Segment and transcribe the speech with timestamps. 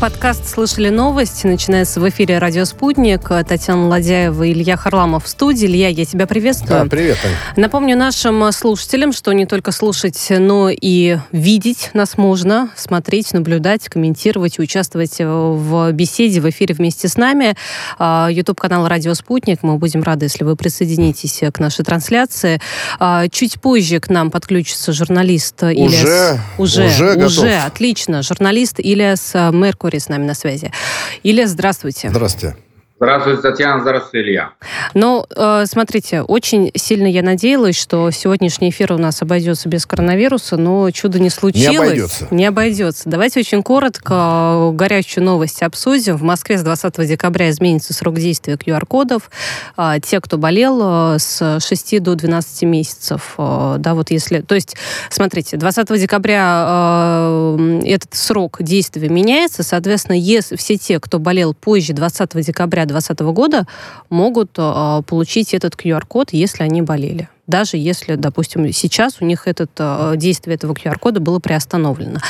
[0.00, 3.28] Подкаст «Слышали новости» начинается в эфире «Радио Спутник».
[3.46, 5.66] Татьяна Ладяева и Илья Харламов в студии.
[5.66, 6.84] Илья, я тебя приветствую.
[6.84, 7.32] Да, привет, Ань.
[7.60, 14.58] Напомню нашим слушателям, что не только слушать, но и видеть нас можно, смотреть, наблюдать, комментировать,
[14.58, 17.54] участвовать в беседе в эфире вместе с нами.
[17.98, 19.62] YouTube-канал «Радио Спутник».
[19.62, 22.58] Мы будем рады, если вы присоединитесь к нашей трансляции.
[22.98, 26.38] А, чуть позже к нам подключится журналист уже, Ильяс.
[26.56, 28.22] Уже, уже, уже, отлично.
[28.22, 30.70] Журналист Ильяс Меркурий с нами на связи.
[31.22, 32.10] Илья, здравствуйте.
[32.10, 32.56] Здравствуйте.
[33.02, 33.80] Здравствуйте, Татьяна.
[33.80, 34.50] Здравствуйте, Илья.
[34.92, 40.58] Ну, э, смотрите, очень сильно я надеялась, что сегодняшний эфир у нас обойдется без коронавируса,
[40.58, 41.70] но чудо не случилось.
[41.70, 42.28] Не обойдется.
[42.30, 43.08] Не обойдется.
[43.08, 46.18] Давайте очень коротко горячую новость обсудим.
[46.18, 49.30] В Москве с 20 декабря изменится срок действия QR-кодов.
[49.78, 53.32] Э, те, кто болел, э, с 6 до 12 месяцев.
[53.38, 54.42] Э, да, вот если...
[54.42, 54.76] То есть,
[55.08, 59.62] смотрите, 20 декабря э, этот срок действия меняется.
[59.62, 63.66] Соответственно, если все те, кто болел позже 20 декабря 2020 года
[64.08, 69.68] могут э, получить этот QR-код, если они болели даже если, допустим, сейчас у них это
[69.76, 72.20] э, действие этого QR-кода было приостановлено.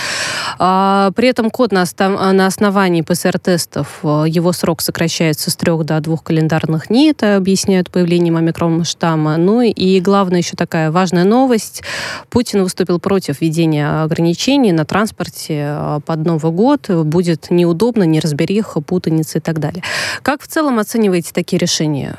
[0.58, 6.24] А, при этом код на, основании ПЦР-тестов, э, его срок сокращается с трех до двух
[6.24, 9.36] календарных дней, это объясняют появлением омикрон-штамма.
[9.36, 11.82] Ну и главное еще такая важная новость.
[12.30, 16.88] Путин выступил против введения ограничений на транспорте под Новый год.
[16.88, 19.82] Будет неудобно, неразбериха, путаница и так далее.
[20.22, 22.16] Как в целом оцениваете такие решения?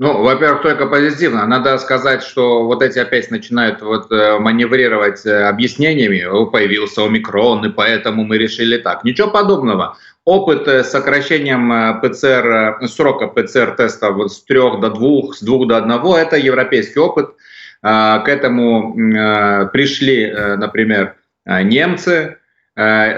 [0.00, 1.44] Ну, во-первых, только позитивно.
[1.44, 6.22] Надо сказать, что вот эти опять начинают вот э, маневрировать э, объяснениями.
[6.50, 9.02] Появился омикрон, и поэтому мы решили так.
[9.02, 9.96] Ничего подобного.
[10.24, 15.76] Опыт э, с сокращением ПЦР, срока ПЦР-теста вот с трех до двух, с двух до
[15.76, 17.30] одного– это европейский опыт.
[17.82, 18.94] А, к этому
[19.72, 22.38] пришли, например, немцы,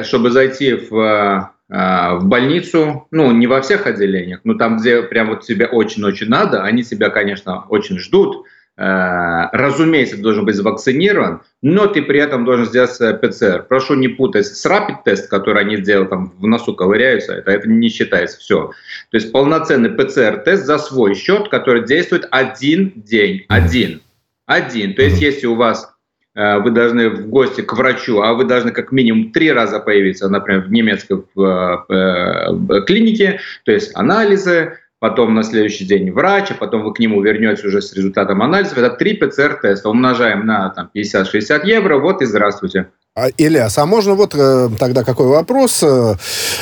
[0.02, 5.42] чтобы зайти в в больницу, ну, не во всех отделениях, но там, где прям вот
[5.42, 8.44] тебе очень-очень надо, они тебя, конечно, очень ждут.
[8.76, 13.66] А, разумеется, ты должен быть вакцинирован, но ты при этом должен сделать ПЦР.
[13.68, 17.88] Прошу не путать с rapid-тест, который они сделали, там в носу ковыряются, это, это не
[17.88, 18.72] считается все.
[19.10, 24.00] То есть полноценный ПЦР-тест за свой счет, который действует один день, один.
[24.46, 24.94] Один.
[24.94, 25.99] То есть если у вас Э,
[26.34, 30.62] вы должны в гости к врачу, а вы должны как минимум три раза появиться, например,
[30.62, 36.84] в немецкой в, э, клинике, то есть анализы, потом на следующий день врач, а потом
[36.84, 38.78] вы к нему вернетесь уже с результатом анализов.
[38.78, 39.88] Это три ПЦР-теста.
[39.88, 42.90] Умножаем на 50-60 евро, вот и здравствуйте.
[43.16, 45.82] А, Ильяс, а можно вот э, тогда какой вопрос?
[45.82, 46.14] Э,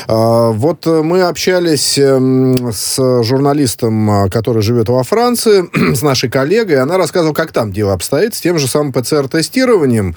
[0.06, 6.96] а, вот мы общались эм, с журналистом, который живет во Франции, с нашей коллегой, она
[6.96, 10.16] рассказывала, как там дело обстоит с тем же самым ПЦР-тестированием.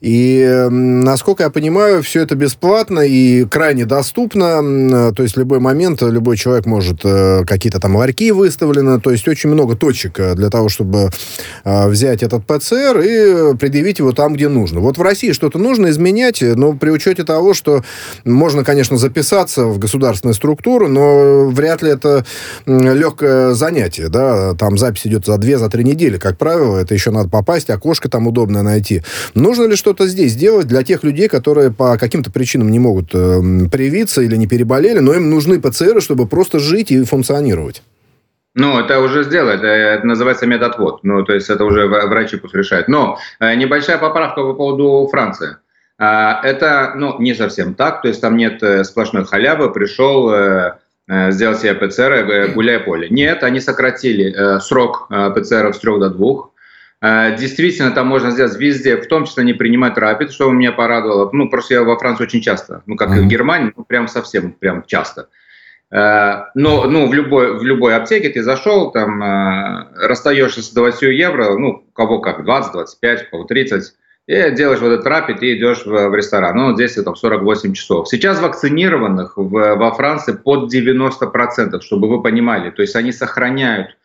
[0.00, 5.12] И, эм, насколько я понимаю, все это бесплатно и крайне доступно.
[5.12, 9.50] То есть любой момент любой человек может э, какие-то там ларьки выставлены, то есть очень
[9.50, 11.10] много точек для того, чтобы
[11.64, 14.78] взять этот ПЦР и предъявить его там, где нужно.
[14.78, 17.82] Вот в России что-то нужно нужно изменять, но при учете того, что
[18.26, 22.26] можно, конечно, записаться в государственную структуру, но вряд ли это
[22.66, 27.10] легкое занятие, да, там запись идет за две, за три недели, как правило, это еще
[27.10, 29.02] надо попасть, окошко там удобно найти.
[29.34, 33.40] Нужно ли что-то здесь делать для тех людей, которые по каким-то причинам не могут э,
[33.72, 37.82] привиться или не переболели, но им нужны ПЦРы, чтобы просто жить и функционировать?
[38.54, 41.04] Ну, это уже сделать, это называется медотвод.
[41.04, 42.86] Ну, то есть это уже врачи пусть решают.
[42.86, 45.56] Но э, небольшая поправка по поводу Франции.
[46.04, 50.72] А, это, ну, не совсем так, то есть там нет э, сплошной халявы, пришел, э,
[51.06, 53.08] э, сделал себе ПЦР, гуляй поле.
[53.08, 57.36] Нет, они сократили срок ПЦР с 3 до 2.
[57.36, 61.30] Действительно, там можно сделать везде, в том числе не принимать рапид, что меня порадовало.
[61.32, 63.18] Ну, просто я во Франции очень часто, ну, как mm-hmm.
[63.18, 65.28] и в Германии, ну, прям совсем, прям часто.
[65.90, 69.22] Но ну, в, любой, в любой аптеке ты зашел, там,
[69.94, 73.92] расстаешься с 20 евро, ну, кого как, 20, 25, кого 30,
[74.26, 76.56] и делаешь вот этот рапид и идешь в, в ресторан.
[76.56, 78.08] Ну, здесь там 48 часов.
[78.08, 82.70] Сейчас вакцинированных в, во Франции под 90%, чтобы вы понимали.
[82.70, 83.96] То есть они сохраняют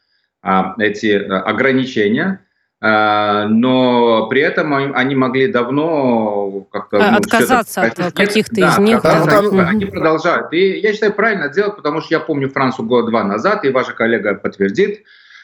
[0.42, 2.42] а, эти а, ограничения,
[2.81, 6.98] а, но при этом они могли давно как-то...
[6.98, 9.02] Ну, отказаться от каких-то да, из них.
[9.04, 10.52] Да, они, они продолжают.
[10.52, 13.94] И я считаю, правильно делать, потому что я помню Францию года два назад, и ваша
[13.94, 15.04] коллега подтвердит.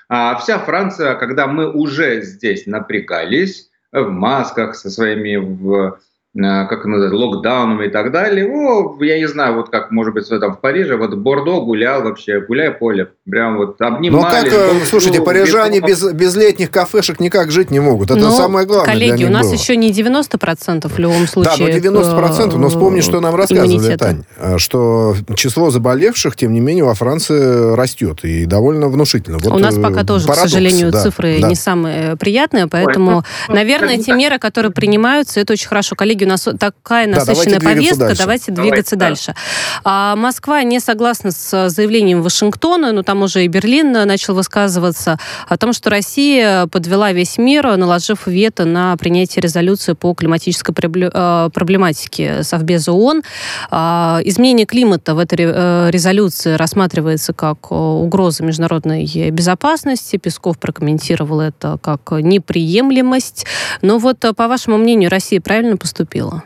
[0.10, 6.00] А вся Франция, когда мы уже здесь напрягались, в масках, со своими в
[6.36, 8.48] как называется, локдауном и так далее.
[8.48, 12.42] О, я не знаю, вот как, может быть, там в Париже, вот Бордо гулял вообще,
[12.42, 14.44] гуляя поле, прям вот обнимались.
[14.44, 18.20] Ну как, э, слушайте, ну, парижане без, без летних кафешек никак жить не могут, это
[18.20, 19.54] но, ну, самое главное Коллеги, у нас было.
[19.54, 21.80] еще не 90% в любом случае.
[21.80, 23.96] Да, но 90%, но вспомни, что нам рассказывали.
[23.96, 29.38] Тань, э, что число заболевших, тем не менее, во Франции растет, и довольно внушительно.
[29.38, 31.48] Вот у нас пока тоже, парадокс, к сожалению, да, цифры да.
[31.50, 35.96] не самые приятные, поэтому, Ой, ну, наверное, те меры, которые принимаются, это очень хорошо.
[35.96, 38.22] Коллеги, коллеги, у нас такая насыщенная да, повестка, дальше.
[38.22, 39.36] давайте двигаться давайте, дальше.
[39.84, 40.12] Да.
[40.12, 45.58] А, Москва не согласна с заявлением Вашингтона, но там уже и Берлин начал высказываться о
[45.58, 52.44] том, что Россия подвела весь мир, наложив вето на принятие резолюции по климатической э, проблематике
[52.44, 53.24] Совбеза ООН.
[53.70, 60.18] А, изменение климата в этой э, резолюции рассматривается как угроза международной безопасности.
[60.18, 63.46] Песков прокомментировал это как неприемлемость.
[63.82, 66.13] Но вот, по вашему мнению, Россия правильно поступила?
[66.14, 66.44] Поступила?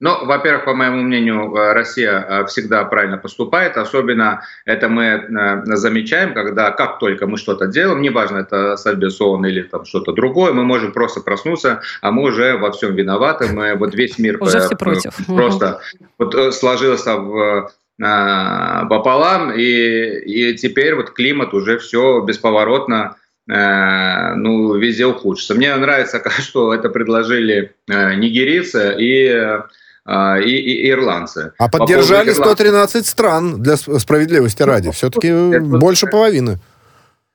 [0.00, 3.76] Ну, во-первых, по моему мнению, э, Россия э, всегда правильно поступает.
[3.76, 9.46] Особенно это мы э, замечаем, когда как только мы что-то делаем, неважно, это Совбез ООН
[9.46, 13.52] или там что-то другое, мы можем просто проснуться, а мы уже во всем виноваты.
[13.52, 15.14] Мы вот весь мир уже все против.
[15.26, 15.80] просто
[16.18, 23.16] вот сложился в пополам, и, и теперь вот климат уже все бесповоротно
[23.46, 25.54] ну, везде ухудшится.
[25.54, 31.52] Мне нравится, что это предложили э, нигерийцы и э, и, и, ирландцы.
[31.58, 34.90] А поддержали По 113 стран для справедливости ради.
[34.92, 36.58] Все-таки больше половины.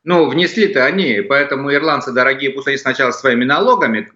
[0.04, 4.10] Ну, внесли-то они, поэтому ирландцы дорогие, пусть они сначала своими налогами,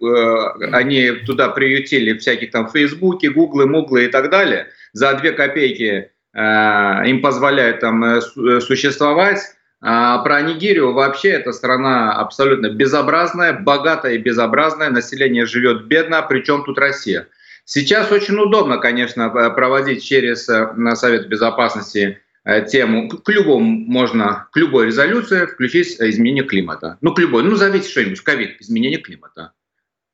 [0.72, 4.68] они туда приютили всяких там Фейсбуки, Гуглы, Муглы и так далее.
[4.92, 9.40] За две копейки им позволяют там существовать.
[9.86, 16.64] А про Нигерию вообще эта страна абсолютно безобразная, богатая и безобразная, население живет бедно, причем
[16.64, 17.28] тут Россия.
[17.66, 24.56] Сейчас очень удобно, конечно, проводить через э, Совет Безопасности э, тему, к любому можно, к
[24.56, 26.96] любой резолюции включить изменение климата.
[27.02, 29.52] Ну, к любой, ну, зовите что-нибудь, ковид, изменение климата.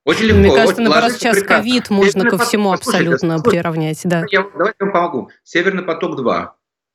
[0.05, 0.40] Очень легко.
[0.40, 4.00] Мне кажется, наоборот, сейчас ковид можно ко всему абсолютно приравнять.
[4.02, 4.25] Да.
[4.32, 5.31] Я, давайте я вам помогу.
[5.44, 6.49] Северный поток-2,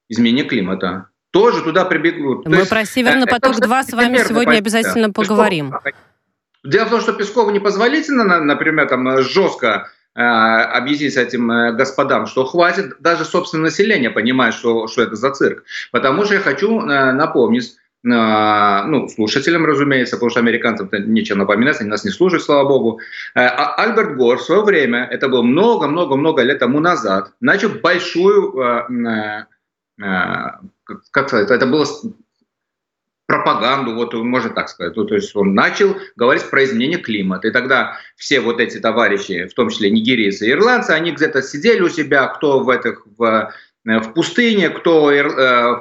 [0.09, 2.47] изменение климата тоже туда прибегут.
[2.47, 5.73] Мы есть, про Северный поток-2 с вами сегодня обязательно поговорим.
[6.63, 12.45] Дело в том, что Пескову непозволительно, например, там жестко э, объяснить этим э, господам, что
[12.45, 15.65] хватит, даже собственное население понимает, что, что это за цирк.
[15.91, 21.89] Потому что я хочу э, напомнить, ну, слушателям, разумеется, потому что американцам-то нечем напоминать, они
[21.89, 22.99] нас не служат, слава богу.
[23.33, 28.53] А Альберт Гор в свое время, это было много-много-много лет тому назад, начал большую
[30.85, 31.85] как сказать, это было
[33.25, 34.95] пропаганду, вот можно так сказать.
[34.95, 37.47] Ну, то есть он начал говорить про изменение климата.
[37.47, 41.81] И тогда все вот эти товарищи, в том числе нигерийцы и ирландцы, они где-то сидели
[41.81, 43.51] у себя, кто в этих в
[43.85, 45.23] в пустыне, кто э,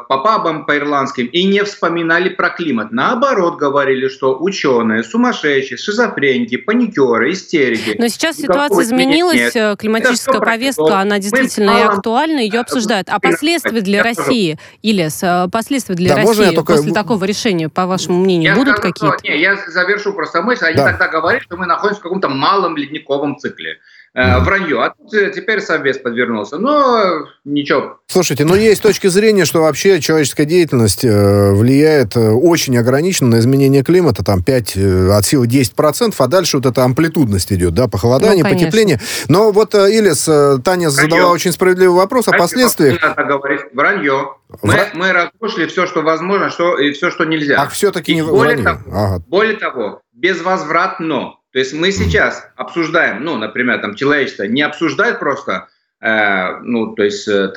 [0.09, 2.93] по пабам по-ирландским, и не вспоминали про климат.
[2.93, 7.97] Наоборот, говорили, что ученые, сумасшедшие, шизофреники, паникеры, истерики.
[7.99, 9.79] Но сейчас ситуация изменилась, нет.
[9.79, 13.09] климатическая повестка, она действительно и актуальна, ее обсуждают.
[13.09, 16.75] А последствия для России, или э, последствия для да, России только...
[16.75, 19.17] после такого решения, по вашему мнению, я будут какие-то?
[19.23, 20.67] Не, я завершу просто мысль.
[20.67, 20.91] Они да.
[20.91, 23.77] тогда говорили, что мы находимся в каком-то малом ледниковом цикле э,
[24.15, 24.83] вранье.
[24.83, 26.57] А тут э, теперь совбез подвернулся.
[26.59, 27.99] Но ничего.
[28.07, 33.41] Слушайте, ну есть точки зрения, что вообще человеческая деятельность э, влияет э, очень ограниченно на
[33.41, 34.77] изменение климата, там 5,
[35.11, 39.01] от силы 10%, а дальше вот эта амплитудность идет, да, похолодание, ну, потепление.
[39.29, 40.29] Но вот, Илис,
[40.63, 43.03] Таня задала очень справедливый вопрос о последствиях.
[43.03, 44.35] Надо говорить вранье.
[44.63, 44.89] Мы, Вра...
[44.95, 47.61] мы разрушили все, что возможно, что, и все, что нельзя.
[47.61, 49.23] А все-таки не более того, ага.
[49.27, 55.69] более того, безвозвратно то есть мы сейчас обсуждаем, ну, например, там человечество не обсуждает просто,
[56.01, 57.53] э, ну, то есть э,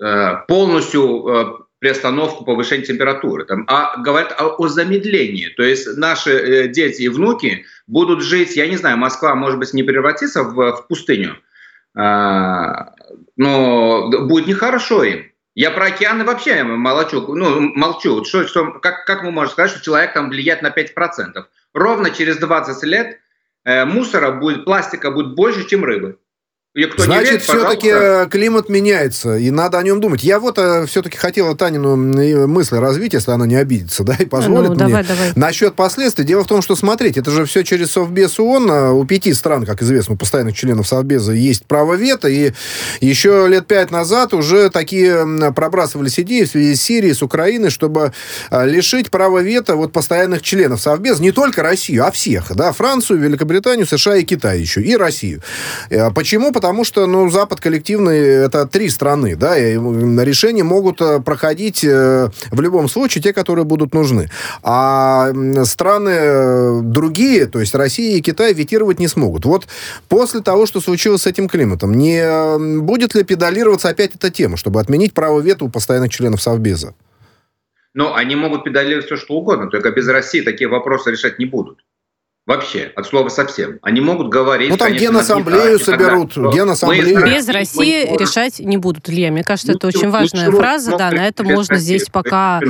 [0.00, 1.44] э, полностью э,
[1.78, 5.48] приостановку повышения температуры, там, а говорят о, о замедлении.
[5.48, 9.74] То есть наши э, дети и внуки будут жить, я не знаю, Москва, может быть,
[9.74, 11.36] не превратится в, в пустыню,
[11.94, 12.62] э,
[13.36, 15.26] но будет нехорошо им.
[15.54, 17.34] Я про океаны вообще молчу.
[17.34, 18.24] Ну, молчу.
[18.24, 21.44] Что, что, как, как мы можем сказать, что человек там влияет на 5%?
[21.74, 23.18] Ровно через 20 лет
[23.64, 26.18] э, мусора будет, пластика будет больше, чем рыбы.
[26.86, 30.22] Кто Значит, все-таки климат меняется, и надо о нем думать.
[30.22, 31.96] Я вот э, все-таки хотела Танину
[32.46, 34.84] мысль развить, если она не обидится, да, и позволит ну, мне.
[34.86, 35.32] Давай, давай.
[35.34, 36.24] Насчет последствий.
[36.24, 38.70] Дело в том, что, смотрите, это же все через Совбез ООН.
[38.70, 42.52] А у пяти стран, как известно, у постоянных членов Совбеза есть право вето, и
[43.00, 48.12] еще лет пять назад уже такие пробрасывались идеи в связи с Сирией, с Украиной, чтобы
[48.50, 53.18] а, лишить права вето вот постоянных членов Совбеза, не только Россию, а всех, да, Францию,
[53.18, 55.42] Великобританию, США и Китай еще, и Россию.
[55.90, 56.52] Э, почему?
[56.52, 59.76] Потому потому что, ну, Запад коллективный, это три страны, да, и
[60.22, 64.28] решения могут э, проходить э, в любом случае те, которые будут нужны.
[64.62, 65.32] А
[65.64, 69.46] страны э, другие, то есть Россия и Китай, ветировать не смогут.
[69.46, 69.66] Вот
[70.10, 72.22] после того, что случилось с этим климатом, не
[72.82, 76.92] будет ли педалироваться опять эта тема, чтобы отменить право вето у постоянных членов Совбеза?
[77.94, 81.78] Но они могут педалировать все, что угодно, только без России такие вопросы решать не будут.
[82.48, 83.78] Вообще, от слова совсем.
[83.82, 84.70] Они могут говорить...
[84.70, 86.34] Ну, там конечно, генассамблею соберут.
[86.34, 87.26] Генассамблею.
[87.26, 89.30] Без России мы, решать не будут, Илья.
[89.30, 90.96] Мне кажется, это очень важная фраза.
[90.96, 92.62] Да, на этом можно здесь пока а,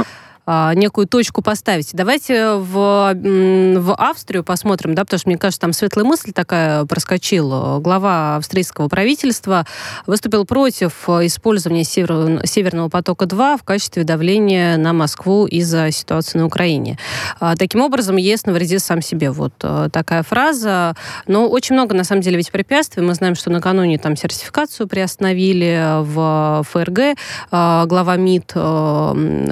[0.74, 1.90] некую точку поставить.
[1.92, 7.80] Давайте в, в Австрию посмотрим, да, потому что, мне кажется, там светлая мысль такая проскочила.
[7.80, 9.66] Глава австрийского правительства
[10.06, 16.98] выступил против использования Север, Северного потока-2 в качестве давления на Москву из-за ситуации на Украине.
[17.40, 19.30] А, таким образом, ЕС навредит сам себе.
[19.30, 20.94] Вот а, такая фраза.
[21.26, 23.02] Но очень много, на самом деле, ведь препятствий.
[23.02, 27.18] Мы знаем, что накануне там сертификацию приостановили в ФРГ.
[27.50, 28.52] Глава МИД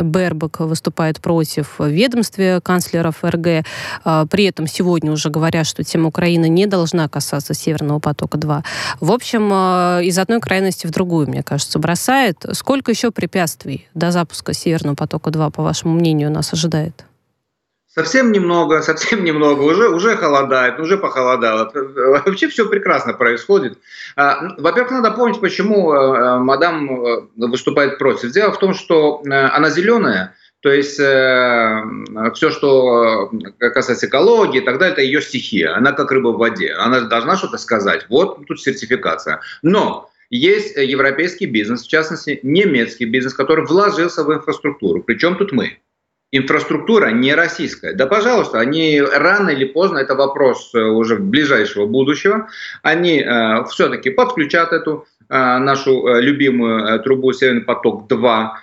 [0.03, 3.67] Бербак выступил выступает против ведомстве канцлера ФРГ.
[4.05, 8.63] А, при этом сегодня уже говорят, что тема Украины не должна касаться Северного потока-2.
[9.01, 12.37] В общем, а, из одной крайности в другую, мне кажется, бросает.
[12.53, 17.05] Сколько еще препятствий до запуска Северного потока-2, по вашему мнению, нас ожидает?
[17.89, 19.63] Совсем немного, совсем немного.
[19.63, 21.73] Уже, уже холодает, уже похолодало.
[21.75, 23.79] Вообще все прекрасно происходит.
[24.15, 25.93] А, во-первых, надо помнить, почему
[26.45, 26.89] мадам
[27.37, 28.31] выступает против.
[28.31, 31.83] Дело в том, что она зеленая, то есть э,
[32.35, 35.75] все, что э, касается экологии и так далее, это ее стихия.
[35.77, 36.73] Она как рыба в воде.
[36.73, 38.07] Она должна что-то сказать.
[38.09, 39.41] Вот тут сертификация.
[39.63, 45.03] Но есть европейский бизнес, в частности немецкий бизнес, который вложился в инфраструктуру.
[45.03, 45.79] Причем тут мы?
[46.33, 47.93] Инфраструктура не российская.
[47.93, 52.49] Да, пожалуйста, они рано или поздно, это вопрос э, уже ближайшего будущего,
[52.83, 58.55] они э, все-таки подключат эту э, нашу э, любимую трубу Северный поток-2, а,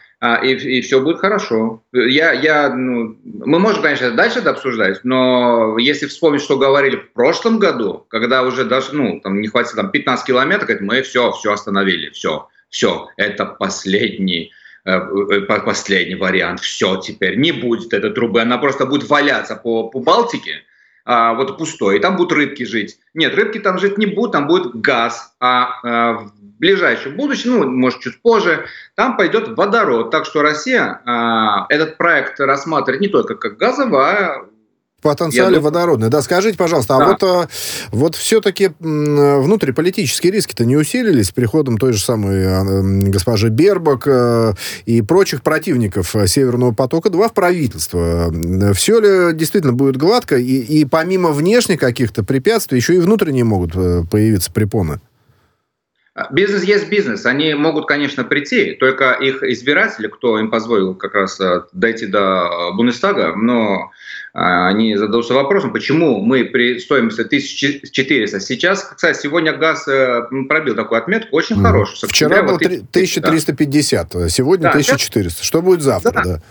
[0.41, 1.83] и, и все будет хорошо.
[1.91, 7.11] Я, я, ну, мы можем, конечно, дальше это обсуждать, но если вспомнить, что говорили в
[7.11, 11.51] прошлом году, когда уже даже, ну, там не хватит там 15 километров, мы все, все
[11.51, 14.53] остановили, все, все, это последний
[14.85, 19.89] э, э, последний вариант, все теперь, не будет этой трубы, она просто будет валяться по,
[19.89, 20.63] по Балтике,
[21.05, 22.97] а, вот пустой, и там будут рыбки жить.
[23.13, 27.69] Нет, рыбки там жить не будут, там будет газ, а, а в ближайшем будущем, ну,
[27.69, 30.11] может, чуть позже, там пойдет водород.
[30.11, 34.45] Так что Россия а, этот проект рассматривает не только как газовый, а
[35.03, 36.09] потенциале водородный.
[36.09, 37.47] Да, скажите, пожалуйста, а а вот, а,
[37.91, 42.63] вот все-таки внутриполитические риски-то не усилились с приходом той же самой а,
[43.09, 44.53] госпожи Бербак а,
[44.85, 48.33] и прочих противников Северного потока-2 в правительство?
[48.73, 50.37] Все ли действительно будет гладко?
[50.37, 53.73] И, и помимо внешних каких-то препятствий, еще и внутренние могут
[54.09, 54.99] появиться препоны?
[56.31, 57.25] Бизнес есть бизнес.
[57.25, 61.41] Они могут, конечно, прийти, только их избиратели, кто им позволил как раз
[61.73, 63.89] дойти до Бундестага, но а,
[64.33, 70.99] они задаются вопросом, почему мы при стоимости 1400 сейчас, кстати, сегодня газ э, пробил такую
[70.99, 71.61] отметку очень mm.
[71.61, 72.09] хорошую.
[72.09, 74.29] Вчера был 1350, да.
[74.29, 75.29] сегодня да, 1400.
[75.29, 75.45] Сейчас...
[75.45, 76.11] Что будет завтра?
[76.11, 76.23] Да.
[76.23, 76.41] да.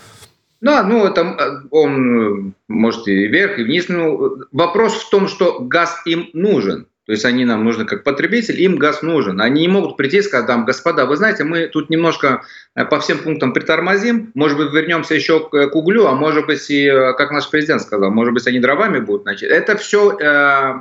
[0.61, 3.87] Да, ну это он может и вверх, и вниз.
[3.89, 6.87] Ну, вопрос в том, что газ им нужен.
[7.05, 9.41] То есть они нам нужны как потребитель, им газ нужен.
[9.41, 12.43] Они не могут прийти и сказать, там, господа, вы знаете, мы тут немножко
[12.77, 16.87] э, по всем пунктам притормозим, может быть, вернемся еще к, углю, а может быть, и,
[16.87, 19.51] э, как наш президент сказал, может быть, они дровами будут начать.
[19.51, 20.75] Это все э,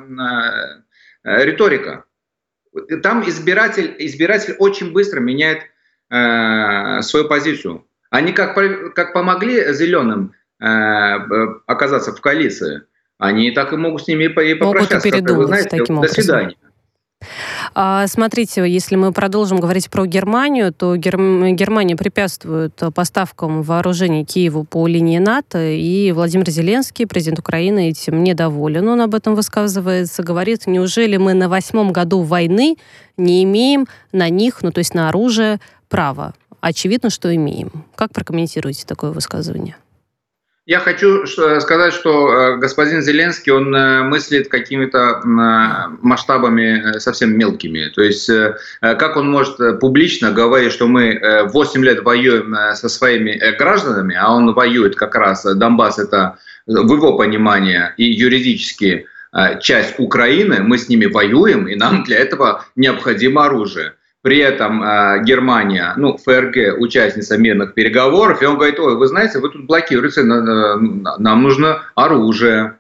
[1.24, 2.06] риторика.
[3.02, 5.64] Там избиратель, избиратель очень быстро меняет
[7.06, 7.86] свою позицию.
[8.10, 8.54] Они как,
[8.96, 12.82] как помогли зеленым оказаться в коалиции–
[13.22, 14.96] они так и могут с ними и попрощаться.
[14.96, 16.56] Могут и передумать, знаете, таким до свидания.
[17.76, 24.88] А, смотрите, если мы продолжим говорить про Германию, то Германия препятствует поставкам вооружений Киеву по
[24.88, 28.88] линии НАТО, и Владимир Зеленский, президент Украины, этим недоволен.
[28.88, 32.78] Он об этом высказывается, говорит, неужели мы на восьмом году войны
[33.18, 35.60] не имеем на них, ну то есть на оружие,
[35.90, 36.34] права?
[36.60, 37.86] Очевидно, что имеем.
[37.96, 39.76] Как прокомментируете такое высказывание?
[40.68, 47.92] Я хочу сказать, что э, господин Зеленский, он э, мыслит какими-то масштабами совсем мелкими.
[47.96, 48.30] То есть,
[48.80, 54.54] как он может публично говорить, что мы 8 лет воюем со своими гражданами, а он
[54.54, 56.38] воюет как раз, Донбасс это
[56.68, 59.08] в его понимании и юридически
[59.62, 63.94] часть Украины, мы с ними воюем, и нам для этого необходимо оружие.
[64.22, 69.40] При этом э, Германия, ну, ФРГ, участница мирных переговоров, и он говорит, ой, вы знаете,
[69.40, 72.78] вы тут блокируете, нам нужно оружие.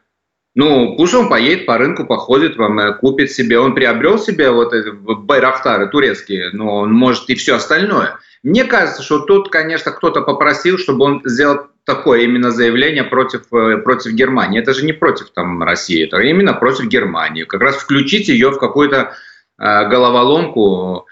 [0.53, 3.57] Ну, пусть он поедет по рынку, походит, вам э, купит себе.
[3.57, 8.19] Он приобрел себе вот эти байрактары турецкие, но он может и все остальное.
[8.43, 13.77] Мне кажется, что тут, конечно, кто-то попросил, чтобы он сделал такое именно заявление против, э,
[13.77, 14.59] против Германии.
[14.59, 17.45] Это же не против там, России, это именно против Германии.
[17.45, 19.13] Как раз включить ее в какую-то
[19.57, 21.07] э, головоломку,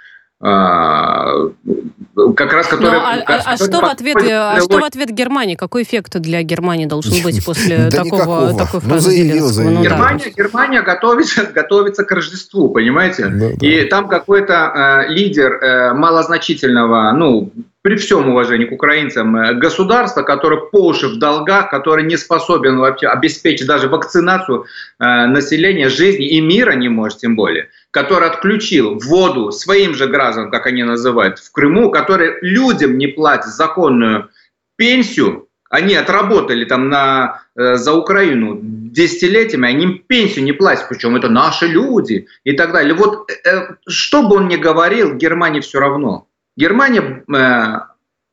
[2.36, 2.91] как раз который...
[2.91, 5.55] Ну, а, а, а, что в ответ, а что в ответ Германии?
[5.55, 9.62] Какой эффект для Германии должен быть после такого, такой ну, фразы?
[9.63, 13.25] Ну, Германия, Германия готовится, готовится к Рождеству, понимаете?
[13.27, 19.53] Ну И там какой-то э, лидер э, малозначительного, ну, при всем уважении к украинцам, э,
[19.53, 24.65] государства, которое по уши в долгах, которое не способен вообще обеспечить даже вакцинацию
[25.00, 30.51] э, населения, жизни и мира не может тем более, который отключил воду своим же гражданам,
[30.51, 34.29] как они называют, в Крыму, который людям не платит законную
[34.75, 41.15] пенсию, они отработали там на, э, за Украину десятилетиями, они им пенсию не платят, причем
[41.15, 42.93] это наши люди и так далее.
[42.93, 46.28] Вот э, э что бы он ни говорил, Германии все равно.
[46.59, 47.79] Германия э,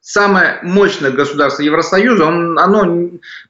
[0.01, 2.85] самое мощное государство Евросоюза, он, оно,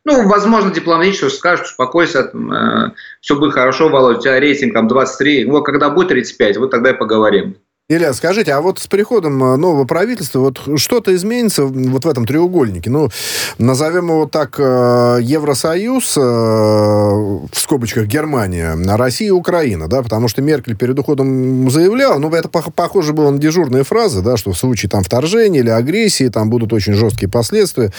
[0.05, 2.91] ну, возможно, дипломатически скажет, успокойся, э,
[3.23, 6.91] все будет хорошо, Володя, у тебя рейтинг там 23, вот когда будет 35, вот тогда
[6.91, 7.57] и поговорим.
[7.89, 12.27] Илья, скажите, а вот с приходом э, нового правительства вот что-то изменится вот в этом
[12.27, 12.91] треугольнике?
[12.91, 13.11] Ну,
[13.59, 20.77] назовем его так, э, Евросоюз, э, в скобочках Германия, Россия Украина, да, потому что Меркель
[20.77, 25.05] перед уходом заявляла, ну, это похоже было на дежурные фразы, да, что в случае там
[25.05, 27.93] вторжения или агрессии там будут очень жесткие последствия.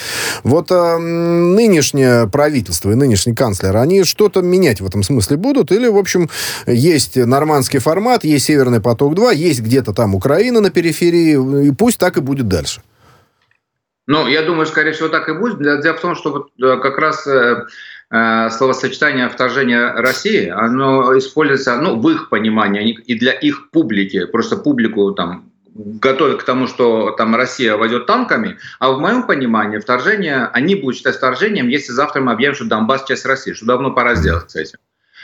[0.44, 5.72] Вот нынешнее правительство и нынешний канцлер, они что-то менять в этом смысле будут?
[5.72, 6.28] Или, в общем,
[6.66, 11.98] есть нормандский формат, есть Северный поток-2, есть где где-то там Украина на периферии, и пусть
[11.98, 12.82] так и будет дальше.
[14.06, 15.58] Ну, я думаю, скорее всего, так и будет.
[15.58, 17.66] Дело в том, что вот э, как раз э,
[18.10, 24.56] э, словосочетание вторжения России, оно используется, ну, в их понимании и для их публики, просто
[24.56, 30.48] публику там готовят к тому, что там Россия войдет танками, а в моем понимании вторжение,
[30.54, 34.14] они будут считать вторжением, если завтра мы объявим, что Донбасс часть России, что давно пора
[34.16, 34.78] сделать с этим.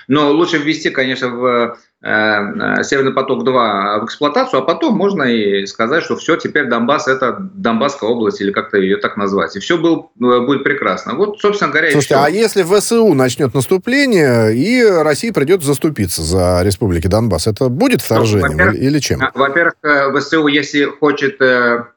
[0.09, 5.67] Но лучше ввести, конечно, в э, э, Северный поток-2 в эксплуатацию, а потом можно и
[5.67, 9.57] сказать, что все, теперь Донбасс это Донбасская область, или как-то ее так назвать.
[9.57, 11.15] И все был, э, будет прекрасно.
[11.15, 17.07] Вот, собственно говоря, Слушайте, а если ВСУ начнет наступление, и России придется заступиться за республики
[17.07, 19.21] Донбасс, это будет вторжением ну, или чем?
[19.35, 19.75] Во-первых,
[20.19, 21.41] ВСУ, если хочет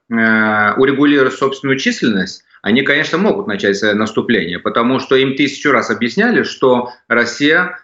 [0.10, 6.91] урегулировать собственную численность, они, конечно, могут начать наступление, потому что им тысячу раз объясняли, что
[7.08, 7.77] Россия а,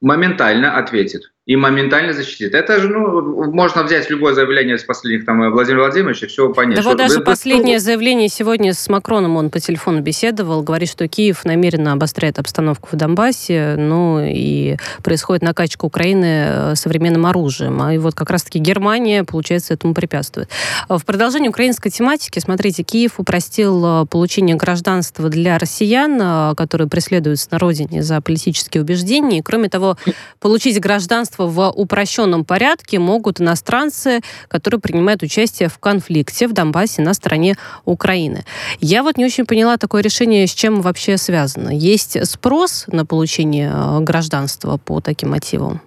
[0.00, 2.54] моментально ответит и моментально защитит.
[2.54, 6.76] Это же, ну, можно взять любое заявление из последних, там, Владимира Владимировича, все понять.
[6.76, 7.80] Да вот даже вы, последнее вы...
[7.80, 12.96] заявление сегодня с Макроном, он по телефону беседовал, говорит, что Киев намеренно обостряет обстановку в
[12.96, 17.82] Донбассе, ну, и происходит накачка Украины э, современным оружием.
[17.82, 20.48] А и вот как раз-таки Германия, получается, этому препятствует.
[20.88, 27.48] В продолжении украинской тематики, смотрите, Киев упростил э, получение гражданства для россиян, э, которые преследуются
[27.50, 29.98] на родине за политические убеждения, и, кроме того,
[30.40, 37.02] получить гражданство гражданство в упрощенном порядке могут иностранцы, которые принимают участие в конфликте в Донбассе
[37.02, 38.44] на стороне Украины.
[38.80, 41.70] Я вот не очень поняла такое решение, с чем вообще связано.
[41.70, 45.80] Есть спрос на получение э, гражданства по таким мотивам?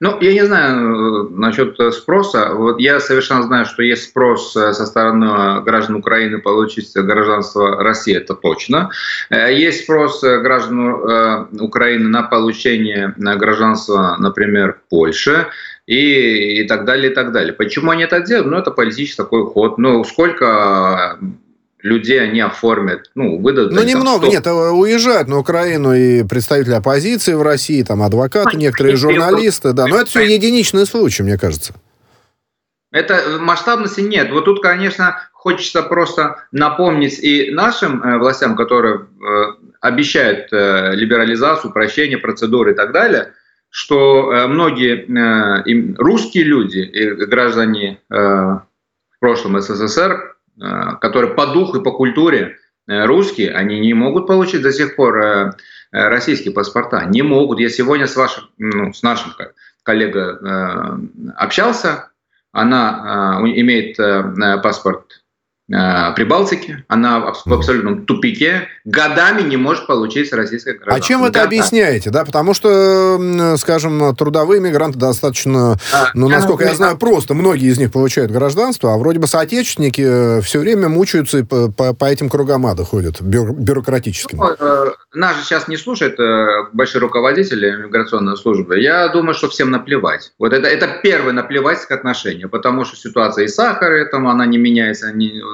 [0.00, 2.54] Ну, я не знаю э, насчет спроса.
[2.54, 8.16] Вот я совершенно знаю, что есть спрос э, со стороны граждан Украины получить гражданство России,
[8.16, 8.90] это точно.
[9.30, 15.46] Э, есть спрос граждан Украины на получение гражданства, например, Польши
[15.86, 17.52] и, и так далее, и так далее.
[17.52, 18.50] Почему они это делают?
[18.50, 19.78] Ну, это политический такой ход.
[19.78, 21.18] Ну, сколько
[21.84, 23.72] людей они оформят, ну, выдадут.
[23.72, 28.96] Ну, немного, нет, а уезжают на Украину и представители оппозиции в России, там, адвокаты, некоторые
[28.96, 31.74] журналисты, да, но это все единичный случай, мне кажется.
[32.90, 34.30] Это масштабности нет.
[34.30, 39.44] Вот тут, конечно, хочется просто напомнить и нашим э, властям, которые э,
[39.80, 43.32] обещают э, либерализацию, прощение процедуры и так далее,
[43.68, 50.33] что э, многие э, русские люди, и граждане э, в прошлом СССР, Э,
[51.00, 55.54] которые по духу и по культуре русские, они не могут получить до сих пор
[55.90, 57.04] российские паспорта.
[57.06, 57.60] Не могут.
[57.60, 59.32] Я сегодня с, вашим, ну, с нашим
[59.82, 60.36] коллегой
[61.36, 62.10] общался,
[62.52, 63.96] она имеет
[64.62, 65.23] паспорт
[65.72, 71.04] Э, Прибалтике, она в абсолютном тупике, годами не может получить российское гражданство.
[71.04, 71.58] А чем вы это Годами.
[71.58, 72.10] объясняете?
[72.10, 72.24] Да?
[72.24, 77.32] Потому что, скажем, трудовые мигранты достаточно, а, ну, насколько я, я знаю, просто.
[77.34, 81.94] Многие из них получают гражданство, а вроде бы соотечественники все время мучаются и по, по,
[81.94, 84.38] по этим кругам ада ходят, бюро, бюрократическим.
[84.38, 88.80] Ну, э, нас же сейчас не слушают э, большие руководители миграционной службы.
[88.80, 90.32] Я думаю, что всем наплевать.
[90.38, 95.10] Вот это, это первое наплевательское отношение, потому что ситуация и сахара, там, она не меняется,
[95.12, 95.42] не,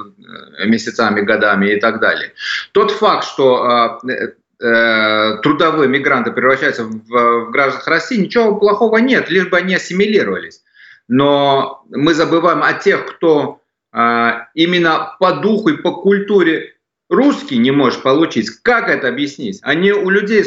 [0.65, 2.33] месяцами, годами и так далее.
[2.71, 4.33] Тот факт, что э,
[4.63, 10.63] э, трудовые мигранты превращаются в, в граждан России, ничего плохого нет, лишь бы они ассимилировались.
[11.07, 13.57] Но мы забываем о тех, кто
[14.53, 16.75] именно по духу и по культуре
[17.11, 18.49] русский не можешь получить.
[18.63, 19.59] Как это объяснить?
[19.61, 20.43] Они у людей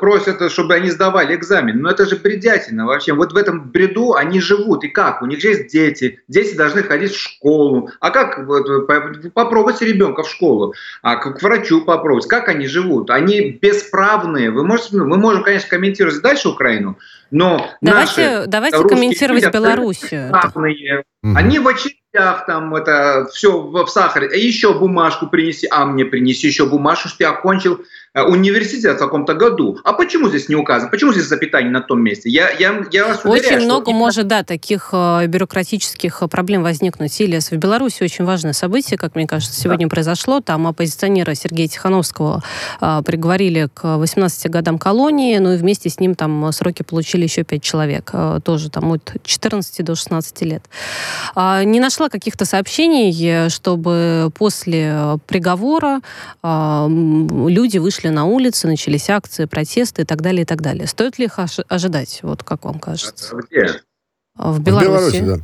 [0.00, 1.80] просят, чтобы они сдавали экзамен.
[1.82, 3.12] Но это же бредятина вообще.
[3.12, 4.84] Вот в этом бреду они живут.
[4.84, 5.22] И как?
[5.22, 6.20] У них же есть дети.
[6.28, 7.90] Дети должны ходить в школу.
[8.00, 8.46] А как
[9.34, 10.72] попробовать ребенка в школу?
[11.02, 12.28] А к врачу попробовать?
[12.28, 13.10] Как они живут?
[13.10, 14.52] Они бесправные.
[14.52, 16.96] Вы можете, мы можем, конечно, комментировать дальше Украину,
[17.30, 20.30] но давайте, наши давайте комментировать люди, Белоруссию.
[21.22, 21.36] Угу.
[21.36, 24.28] Они в очередях там это все в, в сахаре.
[24.40, 27.84] Еще бумажку принеси, а мне принеси еще бумажку, что я окончил
[28.24, 29.78] университет в каком-то году.
[29.84, 30.90] А почему здесь не указано?
[30.90, 32.28] Почему здесь запятание на том месте?
[32.28, 33.98] Я, я, я вас уверяю, Очень много именно...
[33.98, 37.20] может, да, таких э, бюрократических э, проблем возникнуть.
[37.20, 39.90] Ильяс, в Беларуси очень важное событие, как мне кажется, сегодня да.
[39.90, 40.40] произошло.
[40.40, 42.42] Там оппозиционера Сергея Тихановского
[42.80, 47.44] э, приговорили к 18 годам колонии, ну и вместе с ним там сроки получили еще
[47.44, 48.10] 5 человек.
[48.12, 50.64] Э, тоже там от 14 до 16 лет.
[51.36, 56.00] Э, не нашла каких-то сообщений, чтобы после приговора
[56.42, 60.86] э, люди вышли вышли на улицы, начались акции, протесты и так далее, и так далее.
[60.86, 63.36] Стоит ли их ожидать, вот как вам кажется?
[63.36, 63.80] А где?
[64.34, 64.86] В Беларуси.
[64.88, 65.36] В Беларуси, да.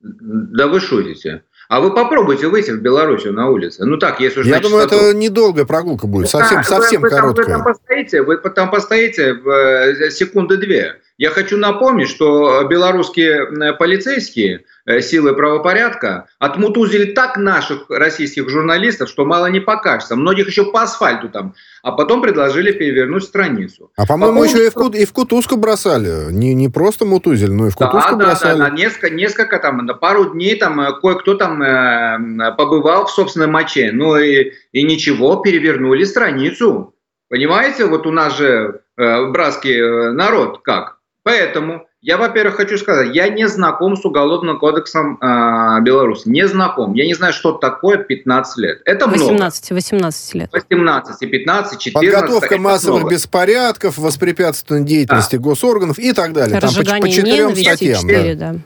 [0.00, 1.42] Да вы шутите.
[1.68, 3.84] А вы попробуйте выйти в Белоруссию на улице.
[3.84, 7.46] Ну так, если уж Я думаю, это недолгая прогулка будет, совсем, да, совсем вы, короткая.
[7.46, 10.96] Вы там, постоите, вы там постоите в э, секунды две.
[11.22, 19.08] Я хочу напомнить, что белорусские э, полицейские Э, силы правопорядка отмутузили так наших российских журналистов,
[19.08, 20.16] что мало не покажется.
[20.16, 21.54] Многих еще по асфальту там.
[21.84, 23.92] А потом предложили перевернуть страницу.
[23.96, 26.32] А по-моему, по еще и в, Кут, и в Кутузку бросали.
[26.32, 28.58] Не, не просто мутузили, но и в Кутузку да, бросали.
[28.58, 33.10] Да, да, несколько, несколько там, на пару дней там э, кое-кто там э, побывал в
[33.12, 33.92] собственной моче.
[33.92, 36.96] Ну и, и ничего, перевернули страницу.
[37.28, 41.01] Понимаете, вот у нас же э, братский э, народ как.
[41.24, 46.28] Поэтому я, во-первых, хочу сказать, я не знаком с Уголовным кодексом э, Беларуси.
[46.28, 46.94] Не знаком.
[46.94, 48.82] Я не знаю, что такое 15 лет.
[48.84, 49.78] Это 18, много.
[49.78, 50.50] 18 лет.
[50.52, 52.12] 18, 15, 14.
[52.12, 53.14] Подготовка массовых много.
[53.14, 55.42] беспорядков, воспрепятствование деятельности да.
[55.42, 56.58] госорганов и так далее.
[56.58, 58.00] Разжигание Там по, по четырем статьям.
[58.00, 58.52] 4, да.
[58.52, 58.58] Да.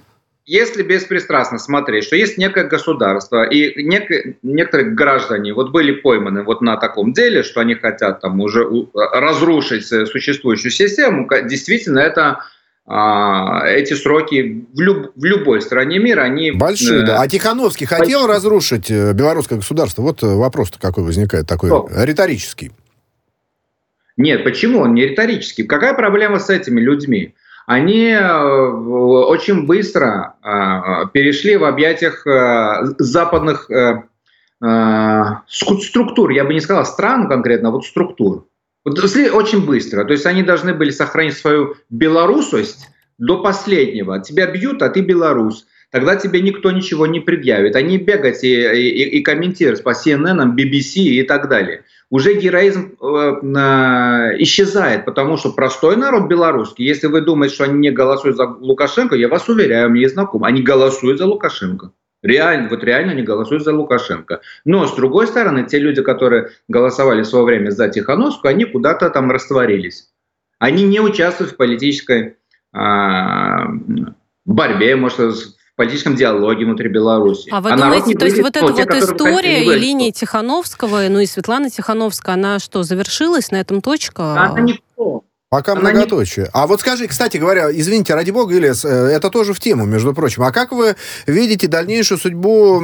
[0.46, 6.60] Если беспристрастно смотреть, что есть некое государство, и нек- некоторые граждане вот были пойманы вот
[6.60, 12.38] на таком деле, что они хотят там уже разрушить существующую систему, действительно это
[12.86, 16.52] а, эти сроки в, люб, в любой стране мира, они...
[16.52, 17.20] Большие, э, да.
[17.20, 18.04] А Тихановский большие.
[18.04, 20.02] хотел разрушить э, белорусское государство?
[20.02, 21.88] Вот э, вопрос-то какой возникает, такой Что?
[21.92, 22.70] риторический.
[24.16, 25.64] Нет, почему он не риторический?
[25.64, 27.34] Какая проблема с этими людьми?
[27.66, 30.36] Они очень быстро
[31.12, 32.24] перешли в объятиях
[32.98, 33.68] западных
[35.48, 38.46] структур, я бы не сказал стран конкретно, а вот структур.
[38.84, 40.04] Вот очень быстро.
[40.04, 44.20] То есть они должны были сохранить свою белорусость до последнего.
[44.20, 45.66] Тебя бьют, а ты белорус.
[45.90, 47.74] Тогда тебе никто ничего не предъявит.
[47.74, 51.82] Они бегать и, и, и комментировать по CNN, BBC и так далее.
[52.08, 57.78] Уже героизм э, э, исчезает, потому что простой народ белорусский, если вы думаете, что они
[57.78, 61.90] не голосуют за Лукашенко, я вас уверяю, мне знакомы, они голосуют за Лукашенко.
[62.22, 64.40] Реально, вот реально они голосуют за Лукашенко.
[64.64, 69.10] Но, с другой стороны, те люди, которые голосовали в свое время за Тихановскую, они куда-то
[69.10, 70.08] там растворились.
[70.58, 72.36] Они не участвуют в политической
[72.72, 73.68] а,
[74.44, 77.50] борьбе, может, в политическом диалоге внутри Беларуси.
[77.52, 81.26] А вы а думаете, то есть вот эта вот история и линия Тихановского, ну и
[81.26, 84.42] Светланы Тихановской, она что, завершилась, на этом точка?
[84.42, 85.24] Она никто.
[85.50, 86.46] Пока Она многоточие.
[86.46, 86.50] Не...
[86.54, 90.14] А вот скажи, кстати говоря, извините, ради бога, Ильяс, э, это тоже в тему, между
[90.14, 90.44] прочим.
[90.44, 92.80] А как вы видите дальнейшую судьбу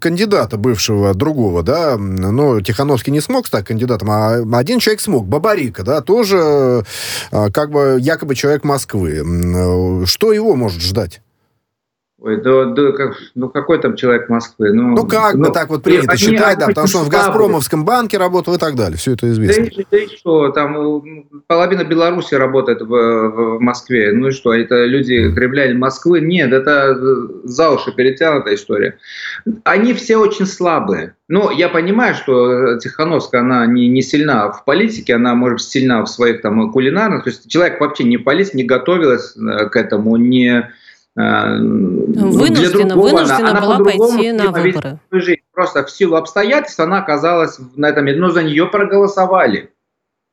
[0.00, 1.96] кандидата бывшего, другого, да?
[1.98, 6.84] Ну, Тихановский не смог стать кандидатом, а один человек смог, Бабарика, да, тоже
[7.32, 10.06] э, как бы якобы человек Москвы.
[10.06, 11.20] Что его может ждать?
[12.22, 14.74] Ой, да, да, как, ну какой там человек Москвы?
[14.74, 17.08] Ну, ну как ну, бы так вот принято они, считать, да, потому что он в
[17.08, 18.98] Газпромовском банке работал и так далее.
[18.98, 19.64] Все это известно.
[19.64, 24.12] Да, да и что, там половина Беларуси работает в, в Москве.
[24.12, 26.20] Ну и что, это люди Кремля Москвы?
[26.20, 26.94] Нет, это
[27.44, 28.98] за уши перетянутая история.
[29.64, 31.14] Они все очень слабые.
[31.28, 36.06] Ну, я понимаю, что Тихановская, она не, не сильна в политике, она, может, сильна в
[36.06, 37.24] своих там кулинарных.
[37.24, 40.79] То есть человек вообще не полез, не готовилась э, к этому, не Э,
[41.16, 44.98] вынуждена, другого, вынуждена она, была она пойти на выборы.
[45.10, 45.40] Жизнь.
[45.52, 49.70] Просто в силу обстоятельств она оказалась на этом, но за нее проголосовали.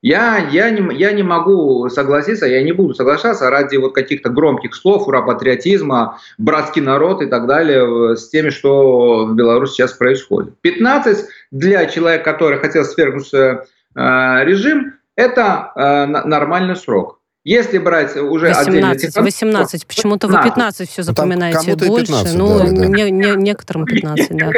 [0.04, 4.76] Я, я, не, я не могу согласиться, я не буду соглашаться ради вот каких-то громких
[4.76, 10.54] слов, ура, патриотизма, братский народ и так далее с теми, что в Беларуси сейчас происходит.
[10.62, 13.64] 15 для человека, который хотел свергнуть э,
[13.96, 17.17] режим, это э, нормальный срок.
[17.48, 22.08] Если брать уже 18, отдельно 18, почему-то вы 15 все ну, запоминаете ну, больше.
[22.08, 24.52] 15, ну, да, не, не, некоторым 15, да.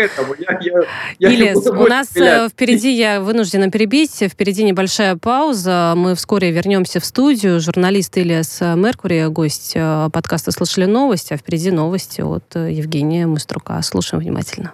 [1.19, 5.93] Ильяс, у нас э, впереди, я вынуждена перебить, впереди небольшая пауза.
[5.95, 7.59] Мы вскоре вернемся в студию.
[7.59, 13.79] Журналист Ильяс Меркури, гость э, подкаста «Слышали новости», а впереди новости от э, Евгения Муструка.
[13.83, 14.73] Слушаем внимательно.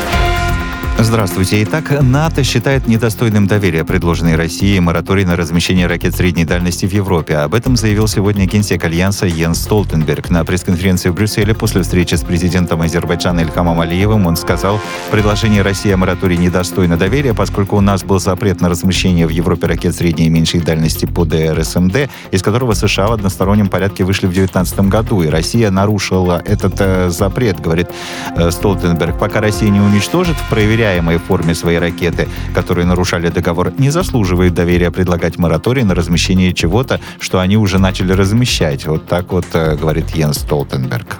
[0.99, 1.63] Здравствуйте.
[1.63, 7.37] Итак, НАТО считает недостойным доверия предложенный Россией мораторий на размещение ракет средней дальности в Европе.
[7.37, 10.29] Об этом заявил сегодня генсек Альянса Йенс Столтенберг.
[10.29, 15.91] На пресс-конференции в Брюсселе после встречи с президентом Азербайджана Ильхамом Алиевым он сказал, предложение России
[15.91, 20.27] о моратории недостойно доверия, поскольку у нас был запрет на размещение в Европе ракет средней
[20.27, 25.23] и меньшей дальности по ДРСМД, из которого США в одностороннем порядке вышли в 2019 году,
[25.23, 27.87] и Россия нарушила этот э, запрет, говорит
[28.35, 29.17] э, Столтенберг.
[29.17, 34.55] Пока Россия не уничтожит в проверяемом управляемой форме своей ракеты, которые нарушали договор, не заслуживает
[34.55, 38.87] доверия предлагать мораторий на размещение чего-то, что они уже начали размещать.
[38.87, 41.17] Вот так вот э, говорит Йенс Столтенберг.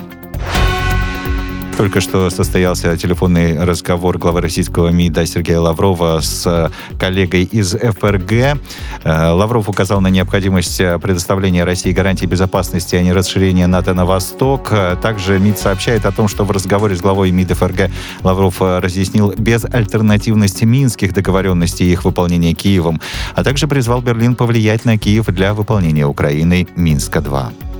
[1.81, 8.31] Только что состоялся телефонный разговор главы российского МИДа Сергея Лаврова с коллегой из ФРГ.
[8.31, 14.71] Э, Лавров указал на необходимость предоставления России гарантий безопасности, а не расширения НАТО на восток.
[15.01, 17.89] Также МИД сообщает о том, что в разговоре с главой МИД ФРГ
[18.21, 23.01] Лавров разъяснил безальтернативность минских договоренностей и их выполнения Киевом,
[23.33, 27.70] а также призвал Берлин повлиять на Киев для выполнения Украиной Минска-2.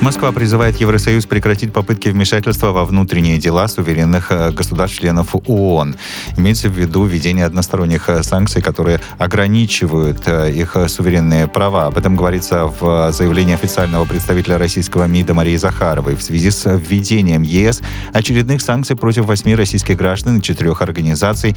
[0.00, 5.96] Москва призывает Евросоюз прекратить попытки вмешательства во внутренние дела суверенных э, государств-членов ООН.
[6.36, 11.86] Имеется в виду введение односторонних э, санкций, которые ограничивают э, их суверенные права.
[11.86, 17.40] Об этом говорится в заявлении официального представителя российского МИДа Марии Захаровой в связи с введением
[17.40, 17.80] ЕС
[18.12, 21.56] очередных санкций против восьми российских граждан и четырех организаций,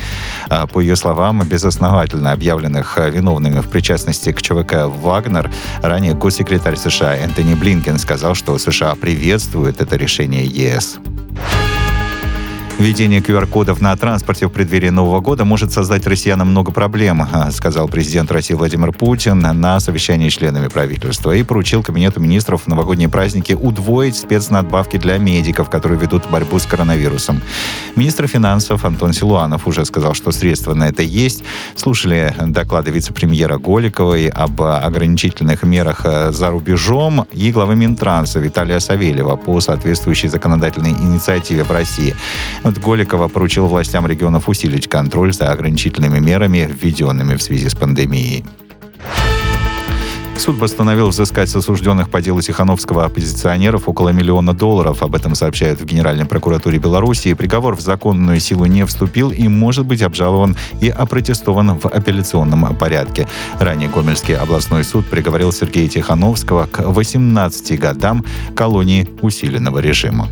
[0.72, 5.52] по ее словам, безосновательно объявленных виновными в причастности к ЧВК «Вагнер».
[5.82, 11.00] Ранее госсекретарь США Энтони Блинкен сказал, что США приветствует это решение ЕС.
[12.80, 17.88] Введение QR-кодов на транспорте в преддверии Нового года может создать россиянам много проблем, а, сказал
[17.88, 23.10] президент России Владимир Путин на совещании с членами правительства и поручил Кабинету министров в новогодние
[23.10, 27.42] праздники удвоить спецнадбавки для медиков, которые ведут борьбу с коронавирусом.
[27.96, 31.44] Министр финансов Антон Силуанов уже сказал, что средства на это есть.
[31.76, 39.36] Слушали доклады вице-премьера Голиковой об ограничительных мерах э, за рубежом и главы Минтранса Виталия Савельева
[39.36, 42.16] по соответствующей законодательной инициативе в России.
[42.76, 48.44] Голикова поручил властям регионов усилить контроль за ограничительными мерами, введенными в связи с пандемией.
[50.38, 55.02] Суд постановил взыскать с осужденных по делу Тихановского оппозиционеров около миллиона долларов.
[55.02, 57.34] Об этом сообщают в Генеральной прокуратуре Беларуси.
[57.34, 63.28] Приговор в законную силу не вступил и может быть обжалован и опротестован в апелляционном порядке.
[63.60, 68.24] Ранее Гомельский областной суд приговорил Сергея Тихановского к 18 годам
[68.56, 70.30] колонии усиленного режима.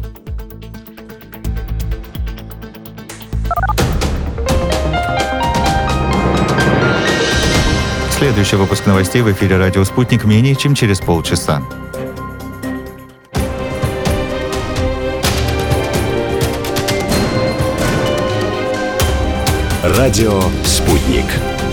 [8.25, 11.61] Следующий выпуск новостей в эфире «Радио Спутник» менее чем через полчаса.
[19.83, 21.25] Радио «Спутник».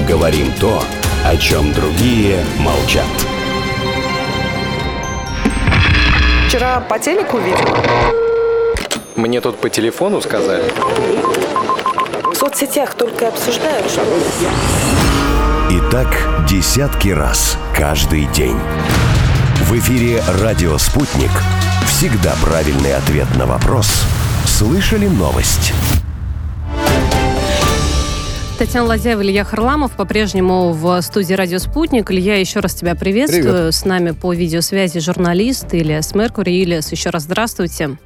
[0.07, 0.83] Говорим то,
[1.25, 3.07] о чем другие молчат.
[6.49, 7.65] Вчера по телеку видел.
[9.17, 10.71] Мне тут по телефону сказали.
[12.31, 14.03] В соцсетях только обсуждают, что...
[15.73, 16.07] И так
[16.47, 18.59] десятки раз каждый день.
[19.63, 21.31] В эфире «Радио Спутник».
[21.87, 24.05] Всегда правильный ответ на вопрос.
[24.45, 25.73] Слышали новость?
[28.59, 32.11] Татьяна Ладяева, Илья Харламов по-прежнему в студии «Радио Спутник».
[32.11, 33.43] Илья, еще раз тебя приветствую.
[33.43, 33.75] Привет.
[33.75, 36.51] С нами по видеосвязи журналист Ильяс Меркури.
[36.51, 37.97] Ильяс, еще раз здравствуйте.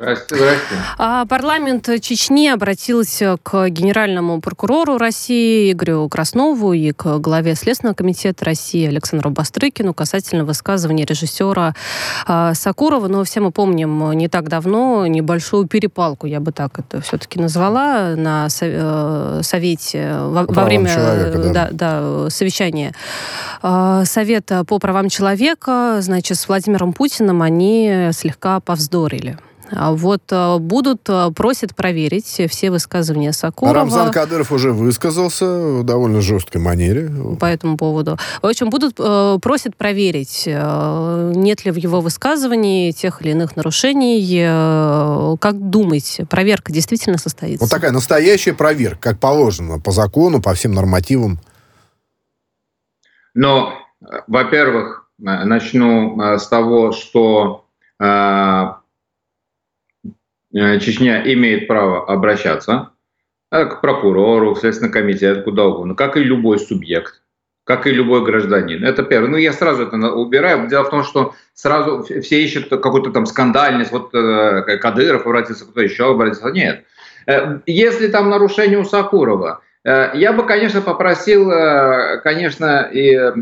[0.00, 0.76] Здрасте.
[0.96, 8.46] А парламент Чечни обратился к генеральному прокурору России Игорю Краснову и к главе Следственного комитета
[8.46, 11.74] России Александру Бастрыкину касательно высказывания режиссера
[12.26, 13.08] а, Сакурова.
[13.08, 18.14] Но все мы помним не так давно небольшую перепалку, я бы так это все-таки назвала,
[18.16, 21.52] на со- э, совете во, во время человека, да.
[21.52, 22.94] да, да, совещания
[23.60, 29.36] а, Совета по правам человека, значит, с Владимиром Путиным они слегка повздорили.
[29.72, 35.84] А Вот э, будут, э, просят проверить все высказывания Сакурова Рамзан Кадыров уже высказался в
[35.84, 37.10] довольно жесткой манере.
[37.38, 38.18] по этому поводу.
[38.42, 45.36] В общем, будут, э, просят проверить, нет ли в его высказывании тех или иных нарушений.
[45.38, 47.64] Как думаете, проверка действительно состоится?
[47.64, 51.38] Вот такая настоящая проверка, как положено, по закону, по всем нормативам.
[53.34, 53.72] Но,
[54.26, 57.64] во-первых, начну с того, что
[60.52, 62.90] Чечня имеет право обращаться
[63.50, 67.22] э, к прокурору, в Следственный комитет, куда угодно, как и любой субъект,
[67.64, 68.84] как и любой гражданин.
[68.84, 69.30] Это первое.
[69.30, 70.68] Ну, я сразу это убираю.
[70.68, 75.80] Дело в том, что сразу все ищут какую-то там скандальность, вот э, Кадыров обратился, кто
[75.80, 76.50] еще обратился.
[76.50, 76.84] Нет.
[77.26, 83.32] Э, Если там нарушение у Сакурова, э, я бы, конечно, попросил, э, конечно, и э,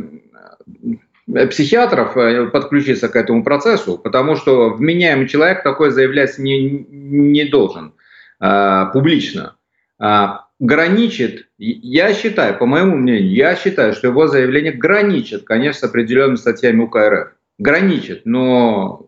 [1.51, 7.95] психиатров э, подключиться к этому процессу, потому что вменяемый человек такое заявлять не, не должен
[8.41, 9.57] э, публично.
[9.99, 15.91] А, Граничит, я считаю, по моему мнению, я считаю, что его заявление граничит, конечно, с
[15.91, 17.29] определенными статьями УК РФ.
[17.59, 19.07] Граничит, но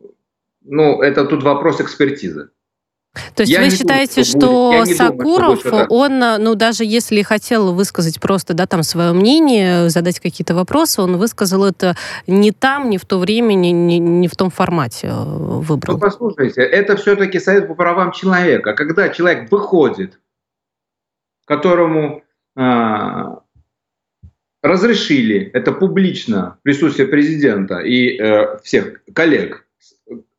[0.63, 2.51] ну, это тут вопрос экспертизы.
[3.35, 6.55] То есть Я вы считаете, думаю, что что не думаю, что Сакуров, он, э, ну,
[6.55, 11.97] даже если хотел высказать просто, да, там, свое мнение, задать какие-то вопросы, он высказал это
[12.29, 15.99] не там, не в то время, не, не, не в том формате э, Ну, выбрал.
[15.99, 18.75] послушайте, это все-таки совет по правам человека.
[18.75, 20.21] Когда человек выходит,
[21.47, 22.23] которому
[22.57, 23.41] а,
[24.63, 29.67] разрешили это публично в присутствии президента и э, всех коллег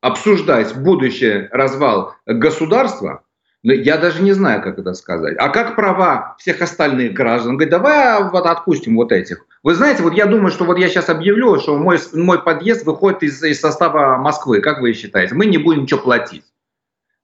[0.01, 3.23] обсуждать будущий развал государства,
[3.63, 5.35] ну, я даже не знаю, как это сказать.
[5.37, 7.57] А как права всех остальных граждан?
[7.57, 9.45] Говорит, давай вот отпустим вот этих.
[9.61, 13.21] Вы знаете, вот я думаю, что вот я сейчас объявлю, что мой, мой подъезд выходит
[13.21, 14.61] из, из состава Москвы.
[14.61, 15.35] Как вы считаете?
[15.35, 16.43] Мы не будем ничего платить.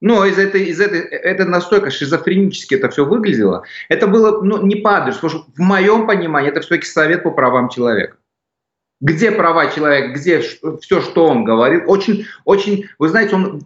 [0.00, 3.64] Но из этой, из этой, это настолько шизофренически это все выглядело.
[3.88, 7.68] Это было ну, не адресу, потому что в моем понимании это все-таки совет по правам
[7.68, 8.16] человека.
[9.00, 11.82] Где права человека, где все, что он говорил.
[11.86, 13.62] Очень, очень, вы знаете, он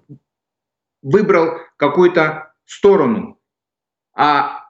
[1.02, 3.38] выбрал какую-то сторону,
[4.14, 4.62] а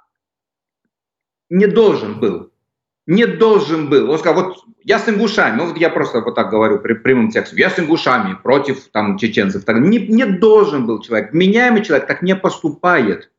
[1.51, 2.53] не должен был.
[3.07, 4.11] Не должен был.
[4.11, 7.31] Он сказал, вот я с ингушами, ну вот я просто вот так говорю при, прямым
[7.31, 9.65] текстом, я с ингушами против там чеченцев.
[9.65, 11.33] Так, не, не должен был человек.
[11.33, 13.32] Меняемый человек так не поступает.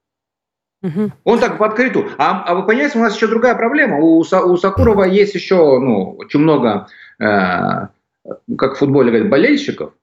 [0.83, 1.13] Мгм.
[1.23, 2.11] Он так в открытую.
[2.17, 3.97] А, а вы понимаете, у нас еще другая проблема.
[3.99, 6.87] У, у Сакурова есть еще ну, очень много,
[7.19, 7.87] э,
[8.57, 9.93] как в футболе говорят, болельщиков,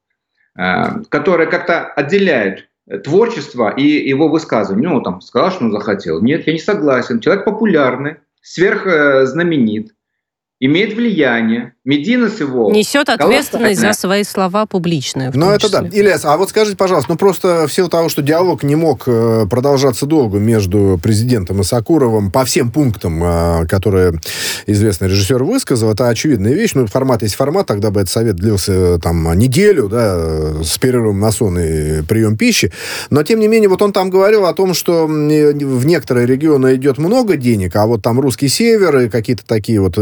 [0.59, 2.67] э, которые как-то отделяют
[3.05, 4.89] творчество и его высказывание.
[4.89, 6.23] Ну, там, сказал, что он захотел.
[6.23, 7.21] Нет, я не согласен.
[7.21, 9.93] Человек популярный, сверхзнаменит,
[10.61, 11.73] имеет влияние.
[11.85, 12.71] Мединас его...
[12.71, 15.33] Несет ответственность за свои слова публичные.
[15.35, 15.89] Ну, это да.
[15.91, 19.47] Ильяс, а вот скажите, пожалуйста, ну просто в силу того, что диалог не мог э,
[19.51, 24.21] продолжаться долго между президентом и Сакуровым по всем пунктам, э, которые
[24.67, 26.73] известный режиссер высказал, это очевидная вещь.
[26.75, 31.21] Ну, формат есть формат, тогда бы этот совет длился э, там неделю, да, с перерывом
[31.21, 32.71] на сон и прием пищи.
[33.09, 36.99] Но, тем не менее, вот он там говорил о том, что в некоторые регионы идет
[36.99, 39.97] много денег, а вот там русский север и какие-то такие вот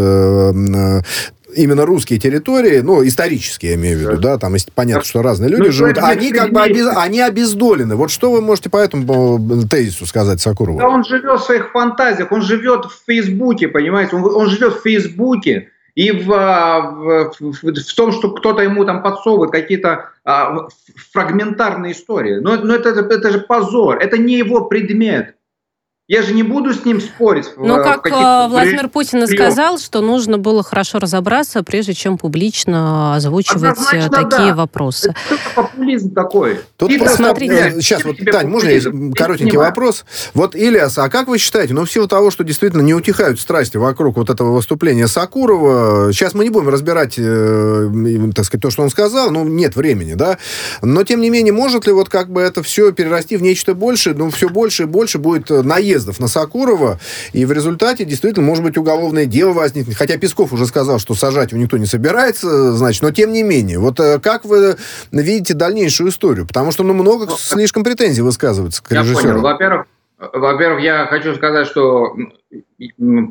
[1.55, 5.49] именно русские территории, ну, исторические, я имею в виду, да, там есть понятно, что разные
[5.49, 7.97] люди Ну, живут, они как бы обез- они обездолены.
[7.97, 10.79] Вот что вы можете по этому э, тезису сказать Сакурову?
[10.79, 14.83] Да он живет в своих фантазиях, он живет в Фейсбуке, понимаете, он, он живет в
[14.83, 20.69] Фейсбуке и в, а, в, в- в том, что кто-то ему там подсовывает какие-то а,
[21.13, 22.37] фрагментарные истории.
[22.41, 25.35] Но, но это, это же позор, это не его предмет.
[26.09, 27.45] Я же не буду с ним спорить.
[27.59, 32.17] Ну, в как э, Владимир Путин и сказал, что нужно было хорошо разобраться, прежде чем
[32.17, 34.55] публично озвучивать э, Однозначно, такие да.
[34.55, 35.15] вопросы.
[35.29, 36.61] Это популизм такой?
[36.79, 37.75] Тут И просто, смотрите.
[37.77, 38.81] э, сейчас, вот, Тань, можно я
[39.15, 40.07] коротенький вопрос?
[40.33, 43.77] Вот, Ильяс, а как вы считаете, ну, в силу того, что действительно не утихают страсти
[43.77, 47.91] вокруг вот этого выступления Сакурова, сейчас мы не будем разбирать, э,
[48.35, 50.39] так сказать, то, что он сказал, ну, нет времени, да,
[50.81, 54.15] но, тем не менее, может ли вот как бы это все перерасти в нечто большее,
[54.15, 56.99] ну, все больше и больше будет э, наезд наездов на Сакурова,
[57.33, 59.97] и в результате действительно, может быть, уголовное дело возникнет.
[59.97, 63.79] Хотя Песков уже сказал, что сажать его никто не собирается, значит, но тем не менее.
[63.79, 64.77] Вот э, как вы
[65.13, 66.47] видите дальнейшую историю?
[66.47, 69.21] Потому что, ну, много ну, слишком претензий высказывается к режиссеру.
[69.21, 69.43] Я понял.
[69.43, 69.87] Во-первых,
[70.19, 72.17] во-первых, я хочу сказать, что,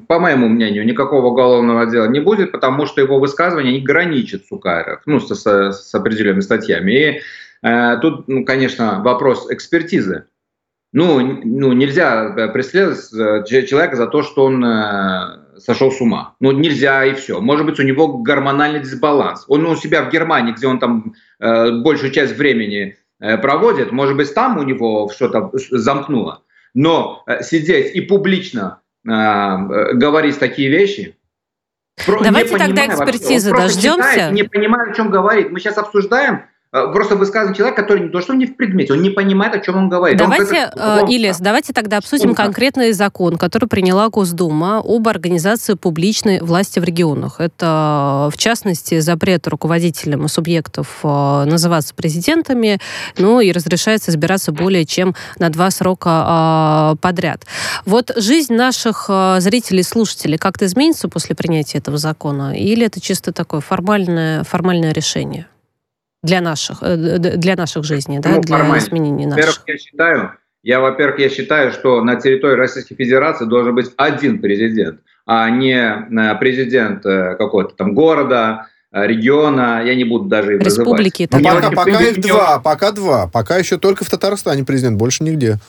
[0.07, 4.51] по моему мнению, никакого уголовного дела не будет, потому что его высказывание не граничит с
[4.51, 6.91] УКРФ, ну, с, с, с определенными статьями.
[6.91, 7.21] И
[7.63, 10.25] э, тут, ну, конечно, вопрос экспертизы.
[10.93, 16.35] Ну, ну, нельзя э, преследовать э, человека за то, что он э, сошел с ума.
[16.39, 17.41] Ну, нельзя и все.
[17.41, 19.45] Может быть, у него гормональный дисбаланс.
[19.47, 24.15] Он у себя в Германии, где он там э, большую часть времени э, проводит, может
[24.15, 26.43] быть, там у него что-то замкнуло.
[26.73, 29.09] Но э, сидеть и публично э,
[29.93, 31.17] говорить такие вещи,
[32.05, 34.11] Давайте тогда экспертизы дождемся.
[34.11, 35.51] Читает, не понимаю, о чем говорит.
[35.51, 39.09] Мы сейчас обсуждаем просто высказывает человек, который не то, что не в предмете, он не
[39.09, 40.17] понимает, о чем он говорит.
[40.17, 42.43] Давайте, он, Илес, давайте тогда обсудим Умка.
[42.43, 47.39] конкретный закон, который приняла Госдума об организации публичной власти в регионах.
[47.39, 52.79] Это, в частности, запрет руководителям субъектов э, называться президентами,
[53.17, 57.45] ну и разрешается избираться более чем на два срока э, подряд.
[57.85, 59.09] Вот жизнь наших
[59.39, 62.57] зрителей и слушателей как-то изменится после принятия этого закона?
[62.57, 65.47] Или это чисто такое формальное, формальное решение?
[66.23, 68.83] Для наших, э, для наших жизней, да, ну, для формально.
[68.83, 69.45] изменений наших?
[69.45, 70.31] Во-первых, я считаю,
[70.63, 75.75] я, во-первых, я считаю, что на территории Российской Федерации должен быть один президент, а не
[75.75, 81.27] э, президент э, какого-то там города, региона, я не буду даже их Республики.
[81.29, 83.27] Ну, пока, пока их два, пока два.
[83.27, 85.59] Пока еще только в Татарстане президент, больше нигде.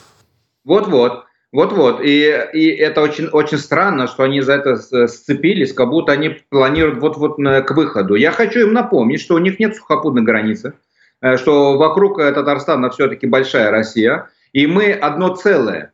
[0.63, 1.25] Вот-вот.
[1.51, 2.01] Вот-вот.
[2.01, 4.77] И, и это очень, очень странно, что они за это
[5.07, 8.15] сцепились, как будто они планируют вот-вот к выходу.
[8.15, 10.73] Я хочу им напомнить, что у них нет сухопутной границы,
[11.21, 15.91] э, что вокруг э, Татарстана все-таки большая Россия, и мы одно целое.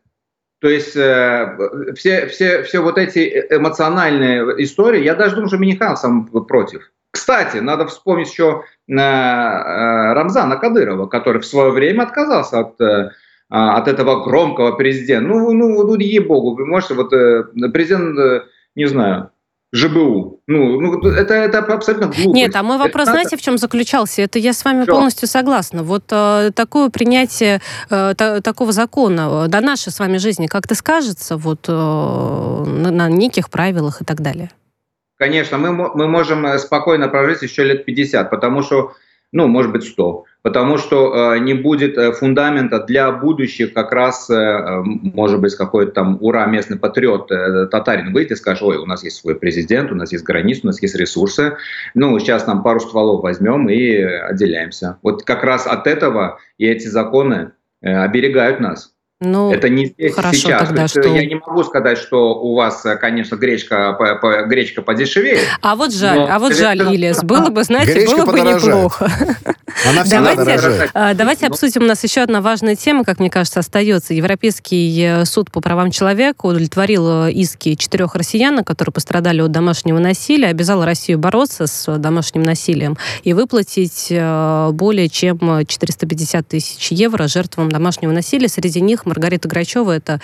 [0.59, 1.57] То есть э,
[1.95, 6.91] все, все, все вот эти эмоциональные истории, я даже думаю, что Миниханов сам против.
[7.11, 13.13] Кстати, надо вспомнить еще Рамзана Кадырова, который в свое время отказался от
[13.49, 15.27] а, от этого громкого президента.
[15.27, 18.43] Ну, ну, ну ей-богу, вы можете, вот э, президент, э,
[18.75, 19.29] не знаю,
[19.75, 20.41] ЖБУ.
[20.47, 22.35] Ну, ну это, это абсолютно глупо.
[22.35, 24.21] Нет, а мой вопрос, это знаете, в чем заключался?
[24.21, 24.93] Это я с вами Что?
[24.93, 25.83] полностью согласна.
[25.83, 31.35] Вот э, такое принятие э, та, такого закона до нашей с вами жизни как-то скажется
[31.37, 34.49] вот э, на, на неких правилах и так далее?
[35.17, 38.93] Конечно, мы, мы можем э, спокойно прожить еще лет 50, потому что,
[39.31, 44.29] ну, может быть, 100 потому что э, не будет э, фундамента для будущих как раз,
[44.29, 47.31] э, может быть, какой-то там ура, местный патриот,
[47.71, 50.67] татарин выйдет и скажет, ой, у нас есть свой президент, у нас есть границы, у
[50.67, 51.57] нас есть ресурсы,
[51.95, 54.99] ну, сейчас нам пару стволов возьмем и отделяемся.
[55.01, 58.94] Вот как раз от этого и эти законы оберегают нас.
[59.21, 60.67] Ну, это не здесь хорошо сейчас.
[60.67, 61.01] Тогда, что...
[61.07, 65.39] Я не могу сказать, что у вас, конечно, гречка, по, по, гречка подешевеет.
[65.61, 69.09] А вот жаль, а вот жаль, Ильяс, было бы, знаете, гречка было бы неплохо.
[69.89, 74.13] Она давайте, а, давайте обсудим, у нас еще одна важная тема, как мне кажется, остается.
[74.13, 79.99] Европейский э, суд по правам человека удовлетворил э, иски четырех россиян, которые пострадали от домашнего
[79.99, 87.27] насилия, обязал Россию бороться с домашним насилием и выплатить э, более чем 450 тысяч евро
[87.27, 88.47] жертвам домашнего насилия.
[88.47, 89.91] Среди них Маргарита Грачева.
[89.91, 90.21] Это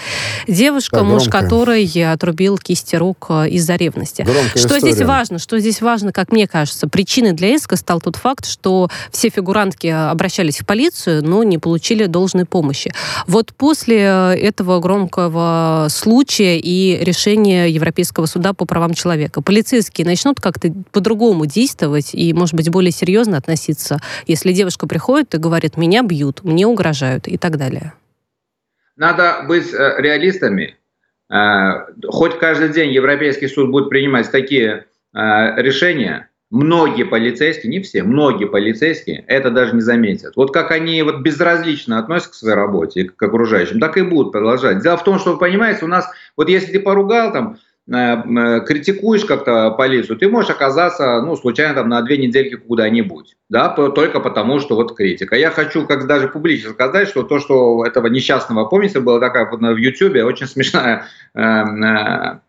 [0.47, 4.23] девушка, да, муж которой отрубил кисти рук из-за ревности.
[4.23, 4.93] Громкая что история.
[4.93, 5.39] здесь важно?
[5.39, 6.87] Что здесь важно, как мне кажется?
[6.87, 12.05] Причиной для иска стал тот факт, что все фигурантки обращались в полицию, но не получили
[12.05, 12.93] должной помощи.
[13.27, 20.73] Вот после этого громкого случая и решения Европейского суда по правам человека полицейские начнут как-то
[20.91, 26.43] по-другому действовать и, может быть, более серьезно относиться, если девушка приходит и говорит, меня бьют,
[26.43, 27.93] мне угрожают и так далее.
[29.01, 30.77] Надо быть э, реалистами.
[31.27, 34.85] Э, хоть каждый день Европейский суд будет принимать такие
[35.15, 35.19] э,
[35.59, 40.35] решения, многие полицейские, не все, многие полицейские это даже не заметят.
[40.35, 44.83] Вот как они вот безразлично относятся к своей работе, к окружающим, так и будут продолжать.
[44.83, 47.57] Дело в том, что вы понимаете, у нас, вот если ты поругал там,
[47.87, 54.19] критикуешь как-то полицию, ты можешь оказаться, ну, случайно там на две недельки куда-нибудь, да, только
[54.19, 55.35] потому, что вот критика.
[55.35, 59.59] Я хочу как даже публично сказать, что то, что этого несчастного, помните, была такая вот
[59.59, 62.39] в Ютьюбе очень смешная э,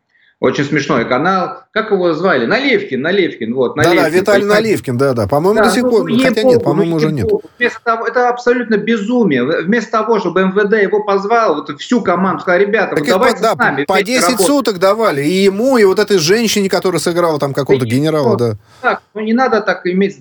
[0.43, 1.63] очень смешной канал.
[1.71, 2.47] Как его звали?
[2.47, 3.55] Наливкин, Наливкин.
[3.55, 3.97] Вот, Наливкин.
[3.97, 5.29] Да, да, Виталий Наливкин, да, да.
[5.29, 6.11] По-моему, да, до сих пор.
[6.11, 7.31] Ну, хотя нет, по-моему, уже нет.
[7.59, 9.45] Вместо того, это абсолютно безумие.
[9.45, 13.53] Вместо того, чтобы МВД его позвал, вот всю команду, сказал, ребята, так вот давайте да,
[13.53, 13.85] с нами.
[13.85, 14.47] По 10 работать.
[14.47, 15.23] суток давали.
[15.23, 18.57] И ему, и вот этой женщине, которая сыграла там какого-то генерала, да.
[18.81, 20.19] Так, ну не надо так иметь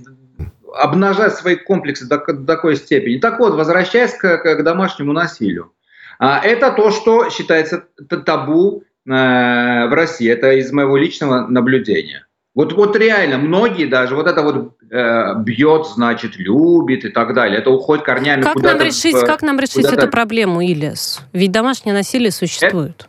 [0.78, 3.18] обнажать свои комплексы до, до такой степени.
[3.18, 5.72] Так вот, возвращаясь к, к домашнему насилию.
[6.20, 7.86] А это то, что считается
[8.24, 10.30] табу в России.
[10.30, 12.28] Это из моего личного наблюдения.
[12.54, 17.60] Вот, вот реально, многие даже, вот это вот э, бьет, значит, любит и так далее.
[17.60, 18.78] Это уходит корнями как куда-то.
[18.78, 21.22] Нам решить, в, как нам решить эту проблему, Ильяс?
[21.32, 22.96] Ведь домашнее насилие существует.
[23.00, 23.08] Это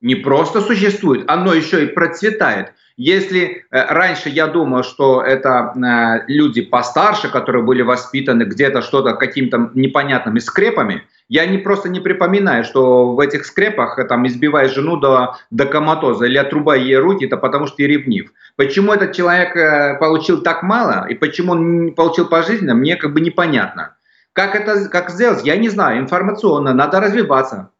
[0.00, 2.72] не просто существует, оно еще и процветает.
[2.96, 9.14] Если э, раньше я думал, что это э, люди постарше, которые были воспитаны где-то что-то
[9.14, 14.68] какими-то непонятными скрепами, я не просто не припоминаю, что в этих скрепах э, там избивая
[14.68, 18.32] жену до, до коматоза или отрубая ей руки, это потому что ты ревнив.
[18.56, 23.20] Почему этот человек э, получил так мало и почему он получил пожизненно, мне как бы
[23.20, 23.96] непонятно.
[24.32, 25.98] Как это как сделать, я не знаю.
[25.98, 27.70] Информационно надо развиваться.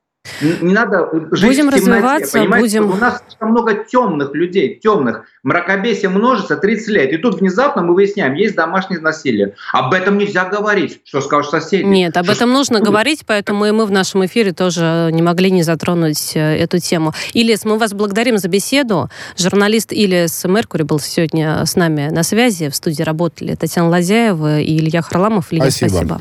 [0.40, 2.80] Не надо жить будем в темноте, развиваться, понимаете?
[2.80, 2.92] будем...
[2.92, 5.24] У нас слишком много темных людей, темных.
[5.42, 7.12] Мракобесие множится 30 лет.
[7.12, 9.54] И тут внезапно мы выясняем, есть домашнее насилие.
[9.72, 11.00] Об этом нельзя говорить.
[11.04, 11.84] Что скажут соседи?
[11.84, 15.50] Нет, об что этом нужно говорить, поэтому и мы в нашем эфире тоже не могли
[15.50, 17.14] не затронуть э, эту тему.
[17.34, 19.08] Ильяс, мы вас благодарим за беседу.
[19.36, 22.68] Журналист Ильяс Меркури был сегодня с нами на связи.
[22.68, 25.46] В студии работали Татьяна Лазяева и Илья Харламов.
[25.50, 25.88] Илья, спасибо.
[25.88, 26.20] спасибо.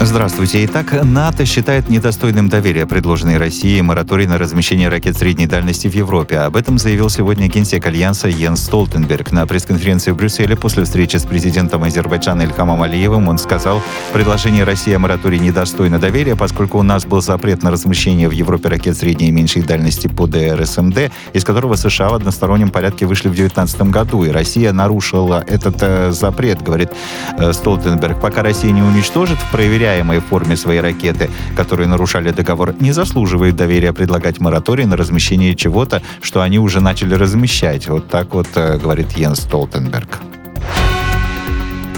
[0.00, 0.64] Здравствуйте.
[0.64, 6.38] Итак, НАТО считает недостойным доверия предложенный Россией мораторий на размещение ракет средней дальности в Европе.
[6.38, 9.32] Об этом заявил сегодня генсек Альянса Йенс Столтенберг.
[9.32, 13.82] На пресс-конференции в Брюсселе после встречи с президентом Азербайджана Ильхамом Алиевым он сказал,
[14.12, 18.68] предложение России о моратории недостойно доверия, поскольку у нас был запрет на размещение в Европе
[18.68, 23.34] ракет средней и меньшей дальности по ДРСМД, из которого США в одностороннем порядке вышли в
[23.34, 26.90] 2019 году, и Россия нарушила этот э, запрет, говорит
[27.36, 28.20] э, Столтенберг.
[28.20, 29.50] Пока Россия не уничтожит в
[29.88, 36.02] управляемой форме своей ракеты, которые нарушали договор, не заслуживает доверия предлагать мораторий на размещение чего-то,
[36.20, 37.88] что они уже начали размещать.
[37.88, 40.37] Вот так вот э, говорит Йенс Столтенберг.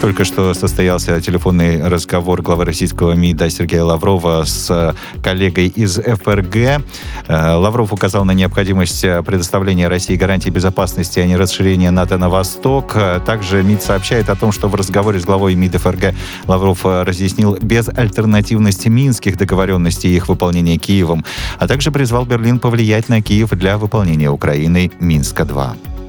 [0.00, 6.56] Только что состоялся телефонный разговор главы российского МИДа Сергея Лаврова с коллегой из ФРГ.
[6.56, 6.80] Э,
[7.28, 12.96] Лавров указал на необходимость предоставления России гарантий безопасности, а не расширения НАТО на восток.
[13.26, 16.14] Также МИД сообщает о том, что в разговоре с главой МИД ФРГ
[16.46, 21.26] Лавров разъяснил безальтернативность минских договоренностей и их выполнения Киевом,
[21.58, 25.99] а также призвал Берлин повлиять на Киев для выполнения Украиной Минска-2.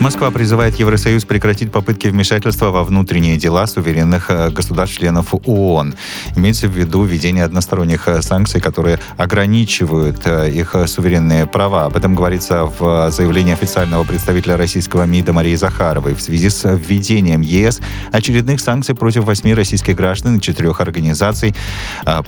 [0.00, 5.96] Москва призывает Евросоюз прекратить попытки вмешательства во внутренние дела суверенных э, государств-членов ООН.
[6.36, 11.86] Имеется в виду введение односторонних э, санкций, которые ограничивают э, их суверенные права.
[11.86, 17.40] Об этом говорится в заявлении официального представителя российского МИДа Марии Захаровой в связи с введением
[17.40, 17.80] ЕС
[18.12, 21.56] очередных санкций против восьми российских граждан и четырех организаций,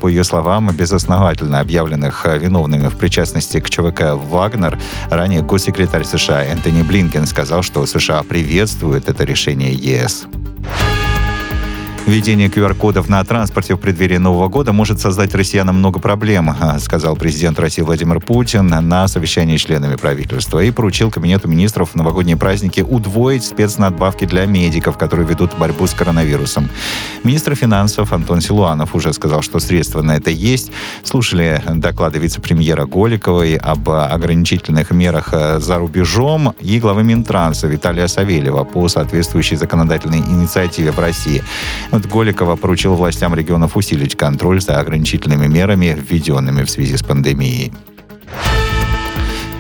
[0.01, 4.79] по ее словам, безосновательно объявленных виновными в причастности к ЧВК «Вагнер».
[5.09, 10.26] Ранее госсекретарь США Энтони Блинкен сказал, сказал, что США приветствует это решение ЕС.
[12.11, 17.14] Введение QR-кодов на транспорте в преддверии Нового года может создать россиянам много проблем, а, сказал
[17.14, 22.36] президент России Владимир Путин на совещании с членами правительства и поручил Кабинету министров в новогодние
[22.36, 26.68] праздники удвоить спецнадбавки для медиков, которые ведут борьбу с коронавирусом.
[27.22, 30.72] Министр финансов Антон Силуанов уже сказал, что средства на это есть.
[31.04, 38.64] Слушали доклады вице-премьера Голиковой об ограничительных мерах э, за рубежом и главы Минтранса Виталия Савельева
[38.64, 41.44] по соответствующей законодательной инициативе в России.
[42.01, 47.74] Вот Голикова поручил властям регионов усилить контроль за ограничительными мерами, введенными в связи с пандемией.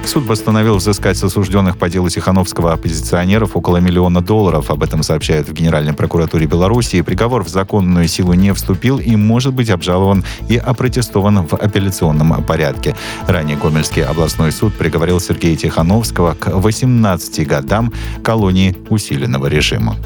[0.06, 4.70] Суд постановил взыскать с осужденных по делу Тихановского оппозиционеров около миллиона долларов.
[4.70, 7.02] Об этом сообщают в Генеральной прокуратуре Беларуси.
[7.02, 12.96] Приговор в законную силу не вступил и может быть обжалован и опротестован в апелляционном порядке.
[13.28, 17.92] Ранее Гомельский областной суд приговорил Сергея Тихановского к 18 годам
[18.24, 19.98] колонии усиленного режима.